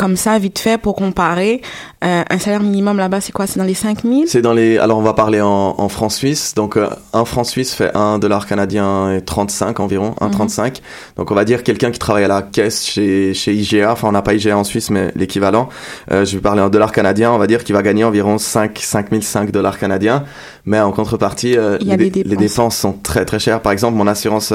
Euh, 0.00 0.06
comme 0.10 0.16
ça, 0.16 0.38
vite 0.38 0.58
fait, 0.58 0.78
pour 0.78 0.96
comparer, 0.96 1.60
euh, 2.04 2.22
un 2.28 2.38
salaire 2.38 2.60
minimum 2.62 2.96
là-bas, 2.96 3.20
c'est 3.20 3.32
quoi? 3.32 3.46
C'est 3.46 3.58
dans 3.58 3.66
les 3.66 3.74
5000 3.74 4.28
c'est 4.28 4.40
dans 4.42 4.52
les 4.54 4.78
alors 4.78 4.98
on 4.98 5.02
va 5.02 5.12
parler 5.12 5.40
en, 5.40 5.74
en 5.76 5.88
francs 5.88 6.12
suisses. 6.12 6.54
Donc 6.54 6.76
euh, 6.76 6.88
un 7.12 7.24
franc 7.24 7.44
suisse 7.44 7.74
fait 7.74 7.94
un 7.94 8.18
dollar 8.18 8.46
canadien 8.46 9.12
et 9.12 9.20
35 9.22 9.80
environ 9.80 10.14
1,35 10.20 10.80
donc 11.16 11.30
on 11.30 11.34
va 11.34 11.44
dire 11.44 11.62
quelqu'un 11.62 11.90
qui 11.90 11.98
travaille 11.98 12.24
à 12.24 12.28
la 12.28 12.42
caisse 12.42 12.84
chez 12.84 13.34
chez 13.34 13.52
IGA 13.52 13.92
enfin 13.92 14.08
on 14.08 14.12
n'a 14.12 14.22
pas 14.22 14.34
IGA 14.34 14.56
en 14.56 14.64
Suisse 14.64 14.90
mais 14.90 15.12
l'équivalent. 15.14 15.68
Euh, 16.10 16.24
je 16.24 16.36
vais 16.36 16.40
parler 16.42 16.62
en 16.62 16.70
dollars 16.70 16.92
canadiens. 16.92 17.32
On 17.32 17.38
va 17.38 17.46
dire 17.46 17.64
qu'il 17.64 17.74
va 17.74 17.82
gagner 17.82 18.04
environ 18.04 18.38
5 18.38 18.78
5005 18.78 19.50
dollars 19.50 19.78
canadiens. 19.78 20.24
Mais 20.64 20.80
en 20.80 20.92
contrepartie 20.92 21.56
euh, 21.56 21.76
Il 21.80 21.88
y 21.88 21.92
a 21.92 21.96
les, 21.96 22.04
les 22.04 22.10
dépenses. 22.10 22.38
dépenses 22.38 22.76
sont 22.76 22.92
très 22.92 23.24
très 23.24 23.38
chères. 23.38 23.60
Par 23.60 23.72
exemple 23.72 23.96
mon 23.96 24.06
assurance 24.06 24.52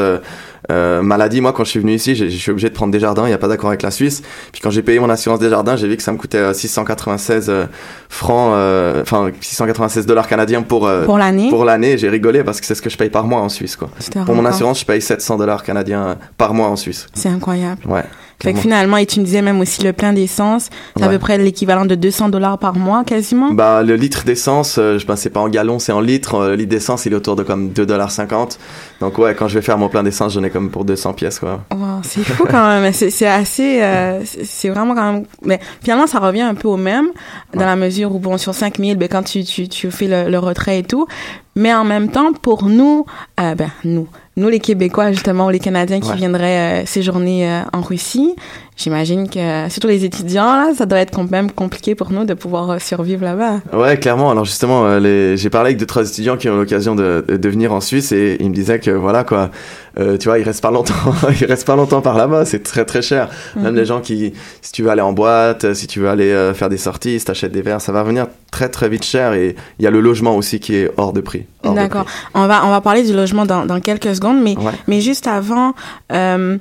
euh, 0.71 0.85
euh, 0.85 1.01
maladie 1.01 1.41
moi 1.41 1.53
quand 1.53 1.63
je 1.63 1.69
suis 1.69 1.79
venu 1.79 1.93
ici 1.93 2.15
je 2.15 2.27
suis 2.27 2.51
obligé 2.51 2.69
de 2.69 2.73
prendre 2.73 2.91
des 2.91 2.99
jardins 2.99 3.23
il 3.23 3.29
n'y 3.29 3.33
a 3.33 3.37
pas 3.37 3.47
d'accord 3.47 3.69
avec 3.69 3.81
la 3.81 3.91
Suisse. 3.91 4.21
Puis 4.51 4.61
quand 4.61 4.69
j'ai 4.69 4.81
payé 4.83 4.99
mon 4.99 5.09
assurance 5.09 5.39
des 5.39 5.49
jardins 5.49 5.75
j'ai 5.75 5.87
vu 5.87 5.97
que 5.97 6.03
ça 6.03 6.11
me 6.11 6.17
coûtait 6.17 6.37
euh, 6.37 6.53
696 6.53 7.49
euh, 7.49 7.65
francs 8.09 8.51
euh, 8.53 9.01
enfin 9.01 9.31
696 9.41 10.05
dollars 10.05 10.27
canadiens 10.27 10.61
pour 10.61 10.87
euh, 10.87 11.05
pour 11.05 11.17
l'année. 11.17 11.49
pour 11.49 11.65
l'année. 11.65 11.97
J'ai 11.97 12.09
rigolé 12.09 12.43
parce 12.43 12.59
que 12.59 12.65
c'est 12.65 12.75
ce 12.75 12.81
que 12.81 12.89
je 12.89 12.97
paye 12.97 13.09
par 13.09 13.25
mois 13.25 13.41
en 13.41 13.49
Suisse 13.49 13.75
quoi. 13.75 13.89
Pour 14.25 14.35
mon 14.35 14.45
assurance 14.45 14.79
je 14.81 14.85
paye 14.85 15.01
700 15.01 15.37
dollars 15.37 15.63
canadiens 15.63 16.03
euh, 16.07 16.15
par 16.37 16.53
mois 16.53 16.67
en 16.67 16.75
Suisse. 16.75 17.07
C'est 17.13 17.29
incroyable. 17.29 17.81
ouais 17.87 18.03
Fait 18.43 18.53
que 18.53 18.59
finalement, 18.59 18.97
et 18.97 19.05
tu 19.05 19.19
me 19.21 19.25
disais 19.25 19.41
même 19.41 19.59
aussi 19.61 19.81
le 19.83 19.93
plein 19.93 20.13
d'essence, 20.13 20.69
c'est 20.95 21.03
à 21.03 21.07
Ouais. 21.07 21.13
peu 21.13 21.19
près 21.19 21.37
l'équivalent 21.37 21.85
de 21.85 21.95
200 21.95 22.29
dollars 22.29 22.57
par 22.59 22.75
mois 22.75 23.03
quasiment? 23.03 23.51
Bah, 23.51 23.81
le 23.81 23.95
litre 23.95 24.23
d'essence, 24.25 24.75
euh, 24.77 24.99
je 24.99 25.05
ben, 25.07 25.15
c'est 25.15 25.29
pas 25.29 25.39
en 25.39 25.47
gallons, 25.49 25.79
c'est 25.79 25.91
en 25.93 26.01
litres. 26.01 26.35
Euh, 26.35 26.49
Le 26.49 26.55
litre 26.55 26.69
d'essence, 26.69 27.05
il 27.05 27.13
est 27.13 27.15
autour 27.15 27.35
de 27.35 27.43
comme 27.43 27.69
2,50$. 27.69 28.57
Donc, 29.01 29.17
ouais, 29.17 29.33
quand 29.35 29.47
je 29.47 29.55
vais 29.55 29.61
faire 29.61 29.77
mon 29.77 29.89
plein 29.89 30.03
d'essence, 30.03 30.33
j'en 30.33 30.43
ai 30.43 30.49
comme 30.49 30.69
pour 30.69 30.85
200 30.85 31.13
pièces, 31.13 31.39
quoi. 31.39 31.63
Wow, 31.73 32.01
c'est 32.03 32.23
fou 32.23 32.45
quand 32.49 32.67
même. 32.67 32.91
C'est 32.93 33.25
assez, 33.27 33.81
euh, 33.81 34.21
c'est 34.25 34.69
vraiment 34.69 34.93
quand 34.95 35.13
même. 35.13 35.23
Mais 35.43 35.59
finalement, 35.81 36.05
ça 36.07 36.19
revient 36.19 36.41
un 36.41 36.55
peu 36.55 36.67
au 36.67 36.77
même 36.77 37.07
dans 37.53 37.61
Ouais. 37.61 37.65
la 37.65 37.75
mesure 37.75 38.13
où 38.13 38.19
bon, 38.19 38.37
sur 38.37 38.53
5000, 38.53 38.97
ben 38.97 39.07
quand 39.09 39.23
tu 39.23 39.43
tu 39.43 39.67
tu 39.69 39.89
fais 39.91 40.07
le, 40.07 40.29
le 40.29 40.39
retrait 40.39 40.79
et 40.79 40.83
tout, 40.83 41.07
mais 41.55 41.73
en 41.73 41.83
même 41.85 42.09
temps, 42.09 42.33
pour 42.33 42.65
nous, 42.65 43.05
euh, 43.39 43.55
ben 43.55 43.69
nous, 43.85 44.07
nous 44.37 44.49
les 44.49 44.59
Québécois 44.59 45.11
justement, 45.11 45.47
ou 45.47 45.49
les 45.49 45.59
Canadiens 45.59 45.99
qui 45.99 46.09
Ouais. 46.09 46.15
viendraient 46.15 46.83
euh, 46.83 46.85
séjourner 46.85 47.49
euh, 47.49 47.61
en 47.73 47.81
Russie, 47.81 48.35
j'imagine 48.77 49.29
que 49.29 49.69
surtout 49.69 49.87
les 49.87 50.03
étudiants 50.05 50.43
là, 50.57 50.73
ça 50.77 50.85
doit 50.85 50.99
être 50.99 51.11
quand 51.11 51.29
même 51.31 51.49
compliqué 51.51 51.95
pour 51.95 52.11
nous 52.11 52.25
de 52.25 52.33
pouvoir 52.33 52.71
euh, 52.71 52.79
survivre 52.79 53.23
là-bas. 53.23 53.61
Ouais, 53.73 53.97
clairement. 53.97 54.31
Alors, 54.31 54.45
justement, 54.45 54.85
euh, 54.85 54.99
les... 54.99 55.37
j'ai 55.37 55.49
parlé 55.49 55.67
avec 55.69 55.77
deux, 55.77 55.85
trois 55.85 56.07
étudiants 56.09 56.35
qui 56.37 56.49
ont 56.49 56.55
eu 56.55 56.57
l'occasion 56.59 56.93
de, 56.95 57.23
de 57.27 57.49
venir 57.49 57.71
en 57.73 57.79
Suisse 57.81 58.11
et 58.11 58.37
ils 58.39 58.49
me 58.49 58.53
disaient 58.55 58.79
que, 58.79 58.91
voilà, 58.91 59.23
quoi, 59.23 59.49
euh, 59.97 60.17
tu 60.17 60.27
vois, 60.27 60.39
ils 60.39 60.43
restent 60.43 60.61
pas 60.61 60.71
longtemps, 60.71 60.93
ils 61.39 61.45
restent 61.45 61.65
pas 61.67 61.75
longtemps 61.77 62.01
par 62.01 62.17
là-bas, 62.17 62.43
c'est 62.45 62.63
très, 62.63 62.83
très 62.85 63.01
cher. 63.01 63.29
Même 63.55 63.71
Mhm. 63.71 63.75
les 63.75 63.85
gens 63.85 64.01
qui, 64.01 64.33
si 64.61 64.71
tu 64.73 64.83
veux 64.83 64.89
aller 64.89 65.01
en 65.01 65.13
boîte, 65.13 65.73
si 65.73 65.87
tu 65.87 65.99
veux 66.01 66.09
aller 66.09 66.31
euh, 66.31 66.53
faire 66.53 66.69
des 66.69 66.77
sorties, 66.77 67.19
si 67.19 67.25
t'achètes 67.25 67.51
des 67.53 67.61
verres, 67.61 67.79
ça 67.81 67.91
va 67.93 68.01
revenir 68.01 68.27
très, 68.51 68.67
très 68.69 68.89
vite 68.89 69.05
cher 69.05 69.33
et 69.33 69.55
il 69.79 69.83
y 69.83 69.87
a 69.87 69.91
le 69.91 70.01
logement 70.01 70.35
aussi 70.35 70.59
qui 70.59 70.75
est 70.75 70.91
hors 70.97 71.13
de 71.13 71.21
prix. 71.21 71.45
D'accord. 71.63 72.05
On 72.33 72.45
va 72.47 72.65
on 72.65 72.69
va 72.69 72.79
parler 72.81 73.03
du 73.03 73.13
logement 73.13 73.45
dans 73.45 73.65
dans 73.65 73.79
quelques 73.79 74.15
secondes, 74.15 74.41
mais 74.41 74.57
Ouais. 74.57 74.71
Mais 74.87 75.01
juste 75.01 75.27
avant, 75.27 75.73
euh, 76.11 76.57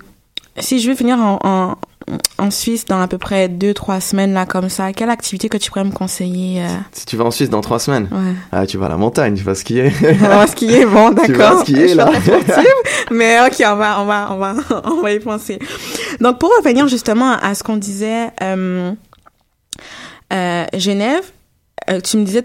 si 0.58 0.78
je 0.80 0.88
veux 0.88 0.94
venir 0.96 1.18
en, 1.18 1.38
en, 1.44 1.74
en 2.38 2.50
Suisse 2.50 2.84
dans 2.84 3.00
à 3.00 3.08
peu 3.08 3.16
près 3.18 3.48
deux, 3.48 3.72
trois 3.74 4.00
semaines, 4.00 4.34
là, 4.34 4.44
comme 4.46 4.68
ça, 4.68 4.92
quelle 4.92 5.08
activité 5.10 5.48
que 5.48 5.56
tu 5.56 5.70
pourrais 5.70 5.84
me 5.84 5.90
conseiller 5.92 6.62
euh, 6.62 6.68
Si 6.92 7.06
tu 7.06 7.16
vas 7.16 7.24
en 7.24 7.30
Suisse 7.30 7.48
dans 7.50 7.60
trois 7.62 7.78
semaines, 7.78 8.08
Ouais. 8.12 8.34
ah, 8.52 8.66
tu 8.66 8.76
vas 8.76 8.86
à 8.86 8.88
la 8.90 8.96
montagne, 8.96 9.34
tu 9.34 9.42
vas 9.42 9.54
skier. 9.54 9.90
On 10.22 10.28
va 10.28 10.46
skier, 10.46 10.84
bon, 10.84 11.10
d'accord. 11.10 11.26
Tu 11.26 11.32
vas 11.32 11.60
skier, 11.60 11.94
là. 11.94 12.10
mais 13.10 13.38
ok, 13.46 13.54
on 13.66 13.76
va, 13.76 14.00
on 14.00 14.04
va, 14.04 14.28
on 14.32 14.36
va, 14.36 14.54
on 14.84 15.00
va 15.02 15.12
y 15.12 15.20
penser. 15.20 15.58
Donc, 16.20 16.38
pour 16.38 16.50
revenir 16.58 16.88
justement 16.88 17.32
à 17.32 17.54
ce 17.54 17.62
qu'on 17.62 17.76
disait, 17.76 18.28
euh, 18.42 18.92
euh, 20.32 20.64
Genève, 20.74 21.24
tu 22.02 22.16
me 22.18 22.24
disais 22.24 22.44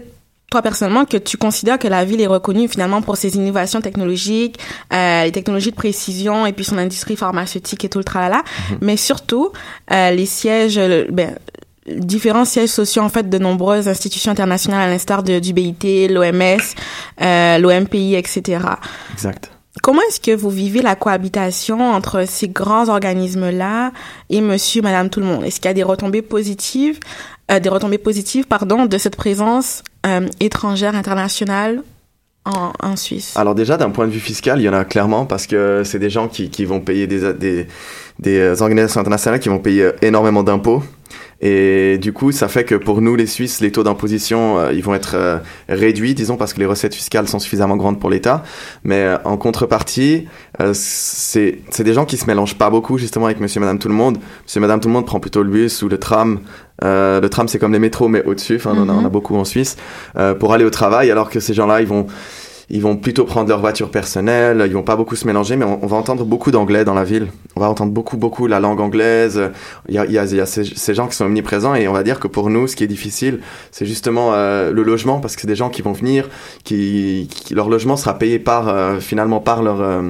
toi 0.50 0.62
personnellement 0.62 1.04
que 1.04 1.16
tu 1.16 1.36
considères 1.36 1.78
que 1.78 1.88
la 1.88 2.04
ville 2.04 2.20
est 2.20 2.26
reconnue 2.26 2.68
finalement 2.68 3.02
pour 3.02 3.16
ses 3.16 3.36
innovations 3.36 3.80
technologiques, 3.80 4.58
euh, 4.92 5.24
les 5.24 5.32
technologies 5.32 5.70
de 5.70 5.76
précision 5.76 6.44
et 6.44 6.52
puis 6.52 6.64
son 6.64 6.76
industrie 6.76 7.16
pharmaceutique 7.16 7.84
et 7.84 7.88
tout 7.88 7.98
le 7.98 8.04
tralala, 8.04 8.42
mais 8.80 8.96
surtout 8.96 9.52
euh, 9.92 10.10
les 10.10 10.26
sièges, 10.26 10.80
ben, 11.10 11.36
différents 11.86 12.44
sièges 12.44 12.70
sociaux 12.70 13.02
en 13.02 13.08
fait 13.08 13.28
de 13.28 13.38
nombreuses 13.38 13.88
institutions 13.88 14.32
internationales 14.32 14.88
à 14.88 14.90
l'instar 14.90 15.22
du 15.22 15.52
BIT, 15.52 16.08
l'OMS, 16.08 16.58
euh, 17.22 17.58
l'OMPI, 17.58 18.16
etc. 18.16 18.64
exact. 19.12 19.50
Comment 19.82 20.02
est-ce 20.08 20.20
que 20.20 20.34
vous 20.34 20.50
vivez 20.50 20.82
la 20.82 20.96
cohabitation 20.96 21.92
entre 21.92 22.26
ces 22.26 22.48
grands 22.48 22.88
organismes-là 22.88 23.92
et 24.28 24.40
monsieur, 24.40 24.82
madame, 24.82 25.10
tout 25.10 25.20
le 25.20 25.26
monde? 25.26 25.44
Est-ce 25.44 25.60
qu'il 25.60 25.66
y 25.66 25.70
a 25.70 25.74
des 25.74 25.84
retombées 25.84 26.22
positives, 26.22 26.98
euh, 27.50 27.60
des 27.60 27.68
retombées 27.68 27.98
positives, 27.98 28.46
pardon, 28.46 28.86
de 28.86 28.98
cette 28.98 29.16
présence 29.16 29.84
euh, 30.06 30.28
étrangère 30.40 30.94
internationale 30.94 31.82
en, 32.44 32.72
en 32.80 32.96
Suisse? 32.96 33.36
Alors 33.36 33.54
déjà, 33.54 33.76
d'un 33.76 33.90
point 33.90 34.06
de 34.06 34.12
vue 34.12 34.20
fiscal, 34.20 34.60
il 34.60 34.64
y 34.64 34.68
en 34.68 34.74
a 34.74 34.84
clairement 34.84 35.26
parce 35.26 35.46
que 35.46 35.82
c'est 35.84 35.98
des 35.98 36.10
gens 36.10 36.28
qui, 36.28 36.64
vont 36.64 36.80
payer 36.80 37.06
des, 37.06 37.32
des, 37.34 37.66
des 38.18 38.62
organisations 38.62 39.00
internationales 39.00 39.40
qui 39.40 39.48
vont 39.48 39.58
payer 39.58 39.90
énormément 40.02 40.42
d'impôts. 40.42 40.82
Et 41.42 41.96
du 41.98 42.12
coup, 42.12 42.32
ça 42.32 42.48
fait 42.48 42.64
que 42.64 42.74
pour 42.74 43.00
nous, 43.00 43.16
les 43.16 43.26
Suisses, 43.26 43.60
les 43.60 43.72
taux 43.72 43.82
d'imposition, 43.82 44.58
euh, 44.58 44.72
ils 44.72 44.82
vont 44.82 44.94
être 44.94 45.14
euh, 45.14 45.38
réduits, 45.68 46.14
disons, 46.14 46.36
parce 46.36 46.52
que 46.52 46.60
les 46.60 46.66
recettes 46.66 46.94
fiscales 46.94 47.28
sont 47.28 47.38
suffisamment 47.38 47.76
grandes 47.76 47.98
pour 47.98 48.10
l'État. 48.10 48.42
Mais 48.84 49.02
euh, 49.02 49.16
en 49.24 49.38
contrepartie, 49.38 50.28
euh, 50.60 50.72
c'est 50.74 51.60
c'est 51.70 51.84
des 51.84 51.94
gens 51.94 52.04
qui 52.04 52.18
se 52.18 52.26
mélangent 52.26 52.58
pas 52.58 52.68
beaucoup, 52.68 52.98
justement, 52.98 53.24
avec 53.24 53.40
Monsieur, 53.40 53.60
Madame, 53.60 53.78
tout 53.78 53.88
le 53.88 53.94
monde. 53.94 54.18
Monsieur, 54.44 54.60
Madame, 54.60 54.80
tout 54.80 54.88
le 54.88 54.94
monde 54.94 55.06
prend 55.06 55.18
plutôt 55.18 55.42
le 55.42 55.50
bus 55.50 55.82
ou 55.82 55.88
le 55.88 55.96
tram. 55.98 56.40
Euh, 56.84 57.20
le 57.20 57.28
tram, 57.28 57.48
c'est 57.48 57.58
comme 57.58 57.72
les 57.72 57.78
métros, 57.78 58.08
mais 58.08 58.22
au-dessus. 58.24 58.56
Enfin, 58.56 58.74
on, 58.76 58.82
en 58.82 58.88
a, 58.88 58.92
on 58.92 59.04
a 59.04 59.10
beaucoup 59.10 59.36
en 59.36 59.44
Suisse 59.44 59.76
euh, 60.16 60.34
pour 60.34 60.52
aller 60.52 60.64
au 60.64 60.70
travail, 60.70 61.10
alors 61.10 61.30
que 61.30 61.40
ces 61.40 61.54
gens-là, 61.54 61.80
ils 61.80 61.86
vont 61.86 62.06
ils 62.70 62.80
vont 62.80 62.96
plutôt 62.96 63.24
prendre 63.24 63.48
leur 63.48 63.60
voiture 63.60 63.90
personnelle, 63.90 64.62
ils 64.66 64.72
vont 64.72 64.82
pas 64.82 64.96
beaucoup 64.96 65.16
se 65.16 65.26
mélanger, 65.26 65.56
mais 65.56 65.64
on, 65.64 65.86
va 65.86 65.96
entendre 65.96 66.24
beaucoup 66.24 66.52
d'anglais 66.52 66.84
dans 66.84 66.94
la 66.94 67.02
ville. 67.02 67.26
On 67.56 67.60
va 67.60 67.68
entendre 67.68 67.92
beaucoup, 67.92 68.16
beaucoup 68.16 68.46
la 68.46 68.60
langue 68.60 68.80
anglaise. 68.80 69.50
Il 69.88 69.94
y 69.94 69.98
a, 69.98 70.06
y 70.06 70.18
a, 70.18 70.24
y 70.24 70.40
a 70.40 70.46
ces, 70.46 70.94
gens 70.94 71.08
qui 71.08 71.16
sont 71.16 71.24
omniprésents 71.24 71.74
et 71.74 71.88
on 71.88 71.92
va 71.92 72.04
dire 72.04 72.20
que 72.20 72.28
pour 72.28 72.48
nous, 72.48 72.68
ce 72.68 72.76
qui 72.76 72.84
est 72.84 72.88
difficile, 72.88 73.40
c'est 73.72 73.86
justement 73.86 74.34
euh, 74.34 74.70
le 74.70 74.82
logement 74.84 75.18
parce 75.18 75.34
que 75.34 75.42
c'est 75.42 75.48
des 75.48 75.56
gens 75.56 75.68
qui 75.68 75.82
vont 75.82 75.92
venir, 75.92 76.28
qui 76.62 77.28
leur 77.50 77.68
logement 77.68 77.96
sera 77.96 78.16
payé 78.18 78.38
par 78.38 78.68
euh, 78.68 79.00
finalement 79.00 79.40
par 79.40 79.62
leur 79.64 79.80
euh, 79.80 80.02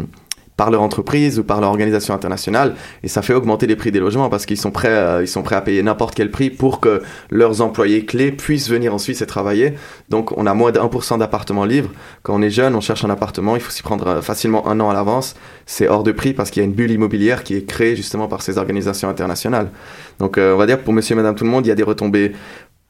par 0.61 0.71
leur 0.71 0.83
entreprise 0.83 1.38
ou 1.38 1.43
par 1.43 1.62
leur 1.62 1.71
organisation 1.71 2.12
internationale 2.12 2.75
et 3.02 3.09
ça 3.09 3.23
fait 3.23 3.33
augmenter 3.33 3.67
les 3.67 3.76
prix 3.76 3.93
des 3.93 3.99
logements 3.99 4.29
parce 4.29 4.45
qu'ils 4.45 4.59
sont 4.59 4.71
prêts 4.71 4.90
euh, 4.90 5.23
ils 5.23 5.26
sont 5.26 5.43
prêts 5.43 5.57
à 5.57 5.62
payer 5.62 5.83
n'importe 5.83 6.14
quel 6.14 6.31
prix 6.31 6.50
pour 6.50 6.81
que 6.81 7.00
leurs 7.31 7.62
employés 7.62 8.05
clés 8.05 8.31
puissent 8.31 8.69
venir 8.69 8.93
en 8.93 8.99
Suisse 8.99 9.23
et 9.23 9.26
travailler. 9.26 9.73
Donc 10.11 10.37
on 10.37 10.45
a 10.45 10.52
moins 10.52 10.71
de 10.71 10.79
1% 10.79 11.19
d'appartements 11.19 11.64
libres. 11.64 11.88
Quand 12.23 12.35
on 12.35 12.43
est 12.43 12.50
jeune 12.50 12.75
on 12.75 12.83
cherche 12.83 13.07
un 13.07 13.09
appartement 13.09 13.57
il 13.57 13.62
faut 13.62 13.71
s'y 13.71 13.83
prendre 13.83 14.07
euh, 14.07 14.21
facilement 14.21 14.69
un 14.69 14.79
an 14.81 14.90
à 14.90 14.93
l'avance. 14.93 15.35
C'est 15.64 15.88
hors 15.88 16.02
de 16.02 16.12
prix 16.12 16.35
parce 16.35 16.50
qu'il 16.50 16.62
y 16.62 16.64
a 16.67 16.69
une 16.69 16.75
bulle 16.75 16.90
immobilière 16.90 17.43
qui 17.43 17.55
est 17.55 17.64
créée 17.64 17.97
justement 17.97 18.29
par 18.29 18.43
ces 18.43 18.59
organisations 18.59 19.09
internationales. 19.09 19.71
Donc 20.19 20.37
euh, 20.37 20.52
on 20.52 20.59
va 20.59 20.67
dire 20.67 20.81
pour 20.81 20.93
monsieur 20.93 21.14
et 21.14 21.17
madame 21.17 21.37
tout 21.37 21.45
le 21.45 21.50
monde 21.50 21.64
il 21.64 21.71
y 21.71 21.73
a 21.73 21.75
des 21.75 21.83
retombées 21.83 22.33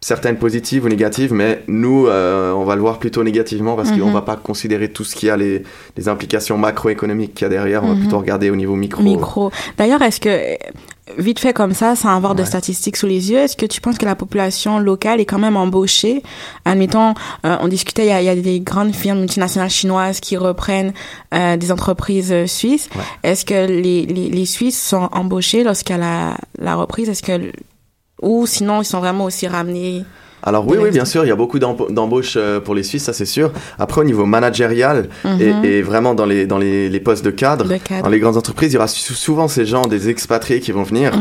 certaines 0.03 0.37
positives 0.39 0.85
ou 0.87 0.89
négatives, 0.89 1.33
mais 1.35 1.63
nous, 1.69 2.07
euh, 2.07 2.53
on 2.53 2.65
va 2.65 2.75
le 2.75 2.81
voir 2.81 2.99
plutôt 2.99 3.23
négativement 3.23 3.77
parce 3.77 3.91
qu'on 3.91 4.07
Mhm. 4.07 4.13
va 4.15 4.23
pas 4.23 4.37
considérer 4.37 4.89
tout 4.91 5.05
ce 5.05 5.15
qu'il 5.15 5.27
y 5.29 5.31
a, 5.31 5.37
les, 5.37 5.63
les 5.97 6.09
implications 6.09 6.57
macroéconomiques 6.57 7.35
qu'il 7.35 7.45
y 7.45 7.47
a 7.47 7.49
derrière, 7.51 7.85
on 7.85 7.89
va 7.89 7.95
Mhm. 7.95 8.01
plutôt 8.01 8.19
regarder 8.19 8.49
au 8.49 8.57
niveau 8.57 8.77
micro. 8.77 9.03
Micro. 9.03 9.51
D'ailleurs, 9.77 10.01
est-ce 10.01 10.19
que, 10.19 10.57
vite 11.19 11.39
fait 11.39 11.53
comme 11.53 11.75
ça, 11.75 11.97
sans 11.97 12.17
avoir 12.17 12.35
de 12.35 12.45
statistiques 12.45 12.97
sous 12.97 13.07
les 13.09 13.31
yeux, 13.31 13.39
est-ce 13.41 13.59
que 13.59 13.67
tu 13.67 13.83
penses 13.83 13.99
que 13.99 14.07
la 14.07 14.15
population 14.15 14.79
locale 14.79 15.21
est 15.21 15.27
quand 15.27 15.39
même 15.39 15.57
embauchée? 15.59 16.23
Admettons, 16.65 17.13
euh, 17.45 17.57
on 17.61 17.69
discutait, 17.69 18.05
il 18.07 18.09
y 18.09 18.13
a, 18.13 18.23
il 18.23 18.25
y 18.25 18.29
a 18.31 18.37
des 18.37 18.61
grandes 18.61 18.95
firmes 18.95 19.19
multinationales 19.21 19.69
chinoises 19.71 20.21
qui 20.21 20.39
reprennent 20.39 20.95
euh, 21.35 21.59
des 21.59 21.71
entreprises 21.73 22.47
suisses. 22.47 22.89
Ouais. 22.97 23.03
Est-ce 23.31 23.45
que 23.45 23.67
les, 23.67 24.07
les, 24.07 24.31
les 24.31 24.47
Suisses 24.47 24.81
sont 24.81 25.11
embauchés 25.13 25.63
lorsqu'il 25.63 25.97
y 25.97 25.99
a 25.99 26.01
la, 26.03 26.37
la 26.59 26.75
reprise? 26.77 27.11
Est-ce 27.11 27.23
que 27.23 27.53
ou 28.23 28.47
sinon 28.47 28.83
ils 28.83 28.87
sont 28.87 29.01
vraiment 29.01 29.25
aussi 29.25 29.47
ramenés 29.47 30.05
Alors 30.43 30.67
oui, 30.67 30.77
oui, 30.81 30.91
bien 30.91 31.05
sûr, 31.05 31.25
il 31.25 31.29
y 31.29 31.33
a 31.33 31.37
beaucoup 31.37 31.59
d'embauches 31.59 32.35
euh, 32.37 32.61
pour 32.61 32.75
les 32.75 32.83
Suisses, 32.83 33.05
ça 33.05 33.13
c'est 33.13 33.25
sûr. 33.27 33.53
Après, 33.79 34.01
au 34.01 34.05
niveau 34.05 34.27
managérial 34.27 35.09
Mhm. 35.25 35.41
et, 35.65 35.69
et 35.79 35.83
vraiment 35.83 36.15
dans 36.15 36.27
les, 36.27 36.47
dans 36.47 36.59
les, 36.59 36.89
les 36.89 37.01
postes 37.01 37.25
de 37.25 37.31
cadre, 37.31 37.67
dans 38.03 38.09
les 38.09 38.19
grandes 38.21 38.37
entreprises, 38.37 38.71
il 38.73 38.75
y 38.75 38.79
aura 38.79 38.87
sou- 38.89 39.15
souvent 39.15 39.49
ces 39.49 39.67
gens, 39.67 39.83
des 39.83 40.09
expatriés 40.09 40.61
qui 40.61 40.73
vont 40.73 40.83
venir. 40.83 41.13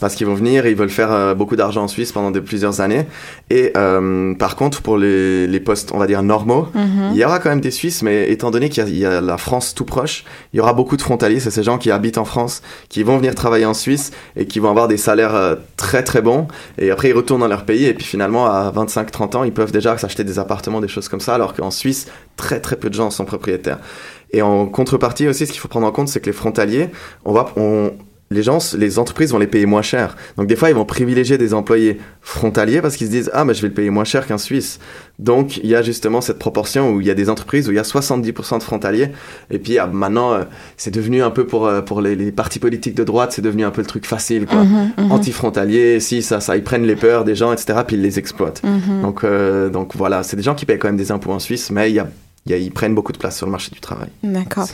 Parce 0.00 0.14
qu'ils 0.14 0.26
vont 0.26 0.34
venir 0.34 0.66
et 0.66 0.70
ils 0.70 0.76
veulent 0.76 0.88
faire 0.90 1.12
euh, 1.12 1.34
beaucoup 1.34 1.56
d'argent 1.56 1.82
en 1.84 1.88
Suisse 1.88 2.12
pendant 2.12 2.30
de 2.30 2.40
plusieurs 2.40 2.80
années. 2.80 3.06
Et 3.50 3.72
euh, 3.76 4.34
par 4.34 4.56
contre, 4.56 4.82
pour 4.82 4.96
les, 4.98 5.46
les 5.46 5.60
postes, 5.60 5.90
on 5.92 5.98
va 5.98 6.06
dire 6.06 6.22
normaux, 6.22 6.68
Mhm. 6.74 7.10
il 7.12 7.16
y 7.18 7.24
aura 7.24 7.38
quand 7.38 7.48
même 7.50 7.60
des 7.60 7.70
Suisses, 7.70 8.02
mais 8.02 8.30
étant 8.30 8.50
donné 8.50 8.68
qu'il 8.68 8.82
y, 8.82 8.86
a- 8.86 8.88
il 8.90 8.98
y 8.98 9.06
a 9.06 9.20
la 9.20 9.38
France 9.38 9.74
tout 9.74 9.84
proche, 9.84 10.24
il 10.52 10.58
y 10.58 10.60
aura 10.60 10.72
beaucoup 10.72 10.96
de 10.96 11.02
frontaliers. 11.02 11.40
C'est 11.40 11.50
ces 11.50 11.62
gens 11.62 11.78
qui 11.78 11.90
habitent 11.90 12.18
en 12.18 12.24
France, 12.24 12.62
qui 12.88 13.02
vont 13.02 13.16
venir 13.16 13.34
travailler 13.34 13.64
en 13.66 13.74
Suisse 13.74 14.10
et 14.36 14.46
qui 14.46 14.58
vont 14.60 14.70
avoir 14.70 14.88
des 14.88 14.96
salaires 14.96 15.34
euh, 15.34 15.54
très 15.76 16.02
très 16.02 16.22
bons. 16.22 16.46
Et 16.78 16.90
après, 16.90 17.08
ils 17.10 17.14
retournent 17.14 17.40
dans 17.40 17.48
leur 17.48 17.64
pays 17.64 17.86
et 17.86 17.94
puis 17.94 18.04
finalement, 18.06 18.46
à 18.46 18.67
25-30 18.70 19.36
ans, 19.36 19.44
ils 19.44 19.52
peuvent 19.52 19.72
déjà 19.72 19.96
s'acheter 19.98 20.24
des 20.24 20.38
appartements, 20.38 20.80
des 20.80 20.88
choses 20.88 21.08
comme 21.08 21.20
ça, 21.20 21.34
alors 21.34 21.54
qu'en 21.54 21.70
Suisse, 21.70 22.08
très 22.36 22.60
très 22.60 22.76
peu 22.76 22.88
de 22.88 22.94
gens 22.94 23.10
sont 23.10 23.24
propriétaires. 23.24 23.78
Et 24.32 24.42
en 24.42 24.66
contrepartie 24.66 25.26
aussi, 25.28 25.46
ce 25.46 25.52
qu'il 25.52 25.60
faut 25.60 25.68
prendre 25.68 25.86
en 25.86 25.92
compte, 25.92 26.08
c'est 26.08 26.20
que 26.20 26.26
les 26.26 26.32
frontaliers, 26.32 26.90
on 27.24 27.32
va, 27.32 27.46
les 28.30 28.42
gens, 28.42 28.58
les 28.76 28.98
entreprises 28.98 29.32
vont 29.32 29.38
les 29.38 29.46
payer 29.46 29.66
moins 29.66 29.82
cher. 29.82 30.16
Donc 30.36 30.46
des 30.46 30.56
fois, 30.56 30.68
ils 30.68 30.74
vont 30.74 30.84
privilégier 30.84 31.38
des 31.38 31.54
employés 31.54 31.98
frontaliers 32.20 32.82
parce 32.82 32.96
qu'ils 32.96 33.06
se 33.06 33.12
disent 33.12 33.30
ah 33.32 33.44
mais 33.44 33.54
je 33.54 33.62
vais 33.62 33.68
le 33.68 33.74
payer 33.74 33.90
moins 33.90 34.04
cher 34.04 34.26
qu'un 34.26 34.38
Suisse. 34.38 34.78
Donc 35.18 35.56
il 35.58 35.66
y 35.66 35.74
a 35.74 35.82
justement 35.82 36.20
cette 36.20 36.38
proportion 36.38 36.90
où 36.90 37.00
il 37.00 37.06
y 37.06 37.10
a 37.10 37.14
des 37.14 37.30
entreprises 37.30 37.68
où 37.68 37.72
il 37.72 37.76
y 37.76 37.78
a 37.78 37.82
70% 37.82 38.58
de 38.58 38.62
frontaliers. 38.62 39.08
Et 39.50 39.58
puis 39.58 39.78
ah, 39.78 39.86
maintenant, 39.86 40.32
euh, 40.32 40.44
c'est 40.76 40.92
devenu 40.92 41.22
un 41.22 41.30
peu 41.30 41.46
pour 41.46 41.66
euh, 41.66 41.80
pour 41.80 42.00
les, 42.00 42.16
les 42.16 42.30
partis 42.30 42.58
politiques 42.58 42.94
de 42.94 43.04
droite, 43.04 43.32
c'est 43.32 43.42
devenu 43.42 43.64
un 43.64 43.70
peu 43.70 43.80
le 43.80 43.86
truc 43.86 44.04
facile 44.04 44.46
quoi. 44.46 44.62
Mhm, 44.62 44.92
mhm, 44.98 45.12
Anti-frontaliers, 45.12 46.00
si 46.00 46.22
ça, 46.22 46.40
ça, 46.40 46.56
ils 46.56 46.64
prennent 46.64 46.86
les 46.86 46.96
peurs 46.96 47.24
des 47.24 47.34
gens, 47.34 47.52
etc. 47.52 47.80
Puis 47.86 47.96
ils 47.96 48.02
les 48.02 48.18
exploitent. 48.18 48.62
mhm. 48.62 49.02
Donc 49.02 49.24
euh, 49.24 49.70
donc 49.70 49.96
voilà, 49.96 50.22
c'est 50.22 50.36
des 50.36 50.42
gens 50.42 50.54
qui 50.54 50.66
payent 50.66 50.78
quand 50.78 50.88
même 50.88 50.96
des 50.96 51.12
impôts 51.12 51.32
en 51.32 51.38
Suisse, 51.38 51.70
mais 51.70 51.90
il 51.90 51.94
y 51.94 51.98
a, 51.98 52.08
y 52.50 52.54
a- 52.54 52.58
ils 52.58 52.70
prennent 52.72 52.94
beaucoup 52.94 53.12
de 53.12 53.18
place 53.18 53.36
sur 53.36 53.46
le 53.46 53.52
marché 53.52 53.70
du 53.72 53.80
travail. 53.80 54.08
D'accord. 54.22 54.66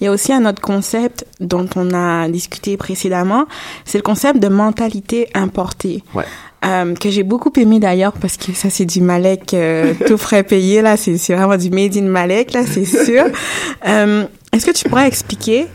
Il 0.00 0.04
y 0.04 0.06
a 0.06 0.10
aussi 0.12 0.32
un 0.32 0.44
autre 0.46 0.60
concept 0.60 1.26
dont 1.40 1.68
on 1.76 1.92
a 1.94 2.28
discuté 2.28 2.76
précédemment, 2.76 3.46
c'est 3.84 3.98
le 3.98 4.02
concept 4.02 4.38
de 4.40 4.48
mentalité 4.48 5.28
importée. 5.34 6.02
Ouais. 6.14 6.24
Euh, 6.62 6.94
que 6.94 7.08
j'ai 7.08 7.22
beaucoup 7.22 7.50
aimé 7.56 7.78
d'ailleurs 7.80 8.12
parce 8.12 8.36
que 8.36 8.52
ça 8.52 8.68
c'est 8.68 8.84
du 8.84 9.00
Malek 9.00 9.54
euh, 9.54 9.94
tout 10.06 10.18
frais 10.18 10.42
payé 10.42 10.82
là, 10.82 10.98
c'est 10.98 11.16
c'est 11.16 11.34
vraiment 11.34 11.56
du 11.56 11.70
made 11.70 11.96
in 11.96 12.02
Malek 12.02 12.52
là, 12.52 12.64
c'est 12.66 12.84
sûr. 12.84 13.24
Euh, 13.88 14.24
Est-ce 14.52 14.66
que 14.66 14.72
tu 14.72 14.86
pourrais 14.88 15.06
expliquer 15.08 15.66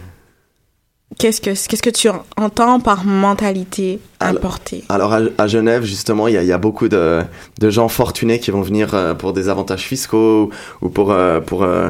qu'est-ce 1.18 1.42
que 1.42 1.50
qu'est-ce 1.52 1.82
que 1.84 1.90
tu 1.90 2.10
entends 2.38 2.80
par 2.80 3.06
mentalité 3.06 4.00
Alors- 4.20 4.36
importée? 4.38 4.84
Alors 4.90 5.14
à, 5.14 5.20
à 5.38 5.48
Genève, 5.48 5.84
justement, 5.84 6.28
il 6.28 6.36
y 6.42 6.46
y 6.46 6.52
a 6.52 6.58
beaucoup 6.58 6.88
de, 6.90 7.22
de 7.60 7.70
gens 7.70 7.88
fortunés 7.90 8.40
qui 8.40 8.52
vont 8.52 8.62
venir 8.62 8.94
euh, 8.94 9.14
pour 9.14 9.34
des 9.34 9.50
avantages 9.50 9.84
fiscaux 9.84 10.50
ou 10.82 10.90
pour, 10.90 11.12
euh, 11.12 11.40
pour, 11.42 11.64
euh, 11.64 11.90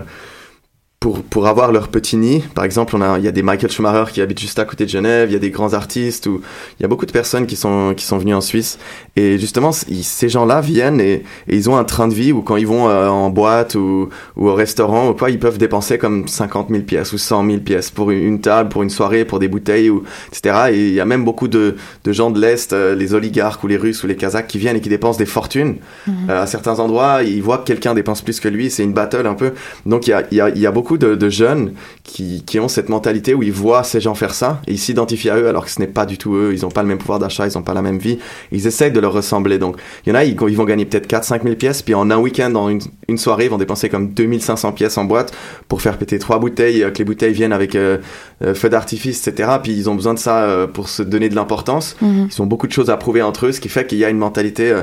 pour, 1.05 1.21
pour 1.21 1.45
avoir 1.45 1.71
leur 1.71 1.89
petit 1.89 2.17
nid. 2.17 2.43
Par 2.55 2.65
exemple, 2.65 2.95
on 2.95 3.01
a, 3.01 3.19
il 3.19 3.23
y 3.23 3.27
a 3.27 3.31
des 3.31 3.43
Michael 3.43 3.69
Schumacher 3.69 4.11
qui 4.11 4.21
habitent 4.21 4.39
juste 4.39 4.57
à 4.57 4.65
côté 4.65 4.85
de 4.85 4.89
Genève, 4.89 5.29
il 5.29 5.33
y 5.33 5.35
a 5.35 5.39
des 5.39 5.51
grands 5.51 5.75
artistes, 5.75 6.25
ou 6.25 6.41
il 6.79 6.81
y 6.81 6.85
a 6.85 6.87
beaucoup 6.87 7.05
de 7.05 7.11
personnes 7.11 7.45
qui 7.45 7.55
sont, 7.55 7.93
qui 7.95 8.03
sont 8.03 8.17
venues 8.17 8.33
en 8.33 8.41
Suisse. 8.41 8.79
Et 9.15 9.37
justement, 9.37 9.71
ces 9.71 10.29
gens-là 10.29 10.61
viennent 10.61 10.99
et, 10.99 11.21
et 11.47 11.55
ils 11.55 11.69
ont 11.69 11.77
un 11.77 11.83
train 11.83 12.07
de 12.07 12.13
vie 12.15 12.31
où 12.31 12.41
quand 12.41 12.55
ils 12.55 12.65
vont 12.65 12.89
euh, 12.89 13.07
en 13.07 13.29
boîte 13.29 13.75
ou, 13.75 14.09
ou 14.35 14.49
au 14.49 14.55
restaurant 14.55 15.09
ou 15.09 15.13
quoi, 15.13 15.29
ils 15.29 15.37
peuvent 15.37 15.59
dépenser 15.59 15.99
comme 15.99 16.27
50 16.27 16.69
000 16.71 16.81
pièces 16.81 17.13
ou 17.13 17.19
100 17.19 17.45
000 17.45 17.59
pièces 17.59 17.91
pour 17.91 18.09
une, 18.09 18.23
une 18.23 18.41
table, 18.41 18.69
pour 18.69 18.81
une 18.81 18.89
soirée, 18.89 19.25
pour 19.25 19.37
des 19.37 19.47
bouteilles, 19.47 19.91
ou, 19.91 20.05
etc. 20.29 20.71
Et 20.71 20.87
il 20.87 20.93
y 20.95 20.99
a 20.99 21.05
même 21.05 21.23
beaucoup 21.23 21.47
de, 21.47 21.75
de 22.03 22.11
gens 22.13 22.31
de 22.31 22.41
l'Est, 22.41 22.73
euh, 22.73 22.95
les 22.95 23.13
oligarques 23.13 23.63
ou 23.63 23.67
les 23.67 23.77
Russes 23.77 24.03
ou 24.03 24.07
les 24.07 24.15
Kazakhs 24.15 24.47
qui 24.47 24.57
viennent 24.57 24.77
et 24.77 24.81
qui 24.81 24.89
dépensent 24.89 25.19
des 25.19 25.27
fortunes. 25.27 25.75
Euh, 26.07 26.41
à 26.41 26.47
certains 26.47 26.79
endroits, 26.79 27.21
ils 27.21 27.43
voient 27.43 27.59
que 27.59 27.65
quelqu'un 27.65 27.93
dépense 27.93 28.23
plus 28.23 28.39
que 28.39 28.47
lui, 28.47 28.71
c'est 28.71 28.83
une 28.83 28.93
battle 28.93 29.27
un 29.27 29.35
peu. 29.35 29.53
Donc 29.85 30.07
il 30.07 30.09
y 30.09 30.13
a, 30.13 30.23
il 30.31 30.37
y 30.37 30.41
a, 30.41 30.49
il 30.49 30.57
y 30.57 30.65
a 30.65 30.71
beaucoup 30.71 30.94
de, 30.97 31.15
de 31.15 31.29
jeunes 31.29 31.73
qui, 32.03 32.43
qui 32.45 32.59
ont 32.59 32.67
cette 32.67 32.89
mentalité 32.89 33.33
où 33.33 33.43
ils 33.43 33.51
voient 33.51 33.83
ces 33.83 33.99
gens 34.01 34.15
faire 34.15 34.33
ça 34.33 34.61
et 34.67 34.73
ils 34.73 34.77
s'identifient 34.77 35.29
à 35.29 35.37
eux 35.37 35.47
alors 35.47 35.65
que 35.65 35.71
ce 35.71 35.79
n'est 35.79 35.87
pas 35.87 36.05
du 36.05 36.17
tout 36.17 36.35
eux, 36.35 36.53
ils 36.53 36.61
n'ont 36.61 36.71
pas 36.71 36.81
le 36.81 36.87
même 36.87 36.97
pouvoir 36.97 37.19
d'achat, 37.19 37.47
ils 37.47 37.57
n'ont 37.57 37.63
pas 37.63 37.73
la 37.73 37.81
même 37.81 37.97
vie, 37.97 38.19
ils 38.51 38.67
essayent 38.67 38.91
de 38.91 38.99
leur 38.99 39.13
ressembler. 39.13 39.57
Donc 39.57 39.77
il 40.05 40.09
y 40.09 40.11
en 40.11 40.15
a, 40.15 40.23
ils, 40.23 40.35
ils 40.47 40.57
vont 40.57 40.65
gagner 40.65 40.85
peut-être 40.85 41.07
4-5 41.07 41.43
000 41.43 41.55
pièces, 41.55 41.81
puis 41.81 41.93
en 41.93 42.09
un 42.11 42.17
week-end, 42.17 42.53
en 42.55 42.69
une, 42.69 42.81
une 43.07 43.17
soirée, 43.17 43.45
ils 43.45 43.51
vont 43.51 43.57
dépenser 43.57 43.89
comme 43.89 44.13
2500 44.13 44.71
pièces 44.73 44.97
en 44.97 45.05
boîte 45.05 45.33
pour 45.67 45.81
faire 45.81 45.97
péter 45.97 46.19
trois 46.19 46.39
bouteilles, 46.39 46.83
euh, 46.83 46.91
que 46.91 46.99
les 46.99 47.05
bouteilles 47.05 47.33
viennent 47.33 47.53
avec 47.53 47.75
euh, 47.75 47.97
euh, 48.43 48.53
feu 48.53 48.69
d'artifice, 48.69 49.27
etc. 49.27 49.49
Puis 49.61 49.73
ils 49.73 49.89
ont 49.89 49.95
besoin 49.95 50.13
de 50.13 50.19
ça 50.19 50.43
euh, 50.43 50.67
pour 50.67 50.89
se 50.89 51.01
donner 51.03 51.29
de 51.29 51.35
l'importance. 51.35 51.95
Mhm. 52.01 52.29
Ils 52.31 52.41
ont 52.41 52.45
beaucoup 52.45 52.67
de 52.67 52.71
choses 52.71 52.89
à 52.89 52.97
prouver 52.97 53.21
entre 53.21 53.47
eux, 53.47 53.51
ce 53.51 53.61
qui 53.61 53.69
fait 53.69 53.85
qu'il 53.87 53.97
y 53.97 54.05
a 54.05 54.09
une 54.09 54.17
mentalité 54.17 54.73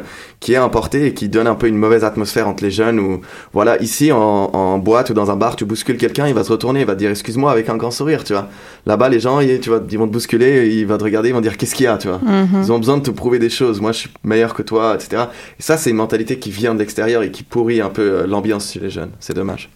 qui 0.40 0.52
est 0.52 0.56
importée 0.56 1.06
et 1.06 1.14
qui 1.14 1.28
donne 1.28 1.46
un 1.46 1.54
peu 1.54 1.66
une 1.66 1.76
mauvaise 1.76 2.04
atmosphère 2.04 2.48
entre 2.48 2.64
les 2.64 2.70
jeunes. 2.70 2.98
Ou 2.98 3.20
voilà, 3.52 3.80
ici 3.82 4.12
en, 4.12 4.18
en 4.18 4.78
boîte 4.78 5.10
ou 5.10 5.14
dans 5.14 5.30
un 5.30 5.36
bar, 5.36 5.56
tu 5.56 5.64
bouscules 5.64 5.91
quelqu'un, 5.98 6.28
il 6.28 6.34
va 6.34 6.44
se 6.44 6.52
retourner, 6.52 6.80
il 6.80 6.86
va 6.86 6.94
te 6.94 6.98
dire 6.98 7.10
excuse-moi 7.10 7.50
avec 7.50 7.68
un 7.68 7.76
grand 7.76 7.90
sourire, 7.90 8.24
tu 8.24 8.32
vois. 8.32 8.48
Là-bas, 8.86 9.08
les 9.08 9.20
gens, 9.20 9.40
ils, 9.40 9.60
tu 9.60 9.70
vois, 9.70 9.82
ils 9.90 9.98
vont 9.98 10.06
te 10.06 10.12
bousculer, 10.12 10.74
ils 10.74 10.86
vont 10.86 10.98
te 10.98 11.04
regarder, 11.04 11.30
ils 11.30 11.34
vont 11.34 11.40
dire 11.40 11.56
qu'est-ce 11.56 11.74
qu'il 11.74 11.84
y 11.84 11.88
a, 11.88 11.98
tu 11.98 12.08
vois. 12.08 12.18
Mhm. 12.18 12.62
Ils 12.62 12.72
ont 12.72 12.78
besoin 12.78 12.98
de 12.98 13.02
te 13.02 13.10
prouver 13.10 13.38
des 13.38 13.50
choses. 13.50 13.80
Moi, 13.80 13.92
je 13.92 13.98
suis 13.98 14.10
meilleur 14.24 14.54
que 14.54 14.62
toi, 14.62 14.94
etc. 14.94 15.24
Et 15.58 15.62
ça, 15.62 15.76
c'est 15.76 15.90
une 15.90 15.96
mentalité 15.96 16.38
qui 16.38 16.50
vient 16.50 16.74
de 16.74 16.78
l'extérieur 16.78 17.22
et 17.22 17.30
qui 17.30 17.42
pourrit 17.42 17.80
un 17.80 17.90
peu 17.90 18.02
euh, 18.02 18.26
l'ambiance 18.26 18.72
chez 18.72 18.80
les 18.80 18.90
jeunes. 18.90 19.10
C'est 19.20 19.34
dommage. 19.34 19.70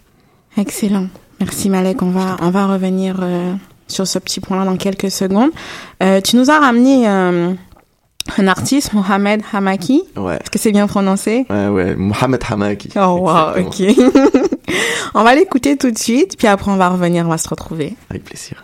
Excellent. 0.57 1.07
Merci 1.39 1.69
Malek. 1.69 2.01
On 2.01 2.09
va, 2.09 2.37
on 2.41 2.49
va 2.49 2.67
revenir 2.67 3.19
euh, 3.21 3.53
sur 3.87 4.07
ce 4.07 4.19
petit 4.19 4.39
point-là 4.39 4.65
dans 4.65 4.77
quelques 4.77 5.11
secondes. 5.11 5.51
Euh, 6.01 6.21
tu 6.21 6.35
nous 6.35 6.49
as 6.49 6.59
ramené 6.59 7.07
un 8.37 8.47
artiste, 8.47 8.93
Mohamed 8.93 9.41
Hamaki. 9.51 10.03
Ouais. 10.15 10.35
Est-ce 10.35 10.49
que 10.49 10.59
c'est 10.59 10.71
bien 10.71 10.87
prononcé? 10.87 11.45
Ouais, 11.49 11.67
ouais. 11.67 11.95
Mohamed 11.95 12.41
Hamaki. 12.49 12.89
Oh 12.95 13.19
wow, 13.21 13.59
ok. 13.59 13.83
on 15.15 15.23
va 15.23 15.35
l'écouter 15.35 15.77
tout 15.77 15.91
de 15.91 15.97
suite, 15.97 16.37
puis 16.37 16.47
après 16.47 16.71
on 16.71 16.77
va 16.77 16.89
revenir, 16.89 17.25
on 17.25 17.29
va 17.29 17.37
se 17.37 17.49
retrouver. 17.49 17.95
Avec 18.09 18.23
plaisir. 18.23 18.63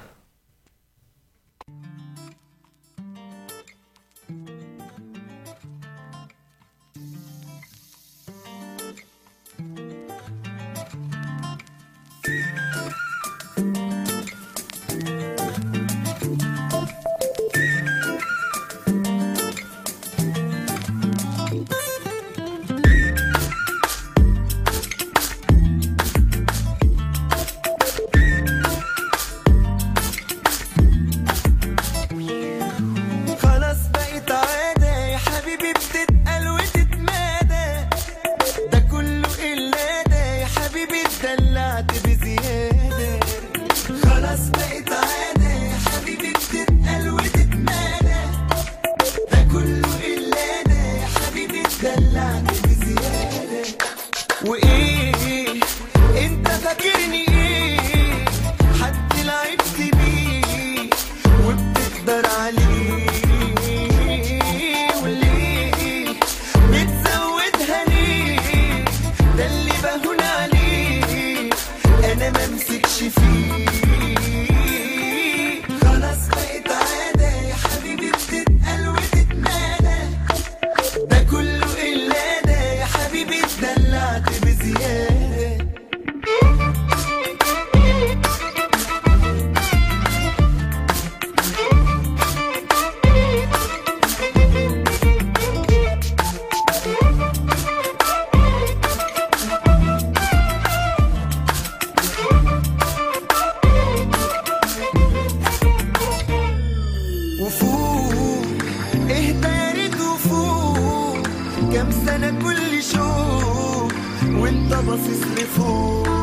With 114.43 114.69
is 114.69 114.97
fist 114.97 115.35
before. 115.35 116.22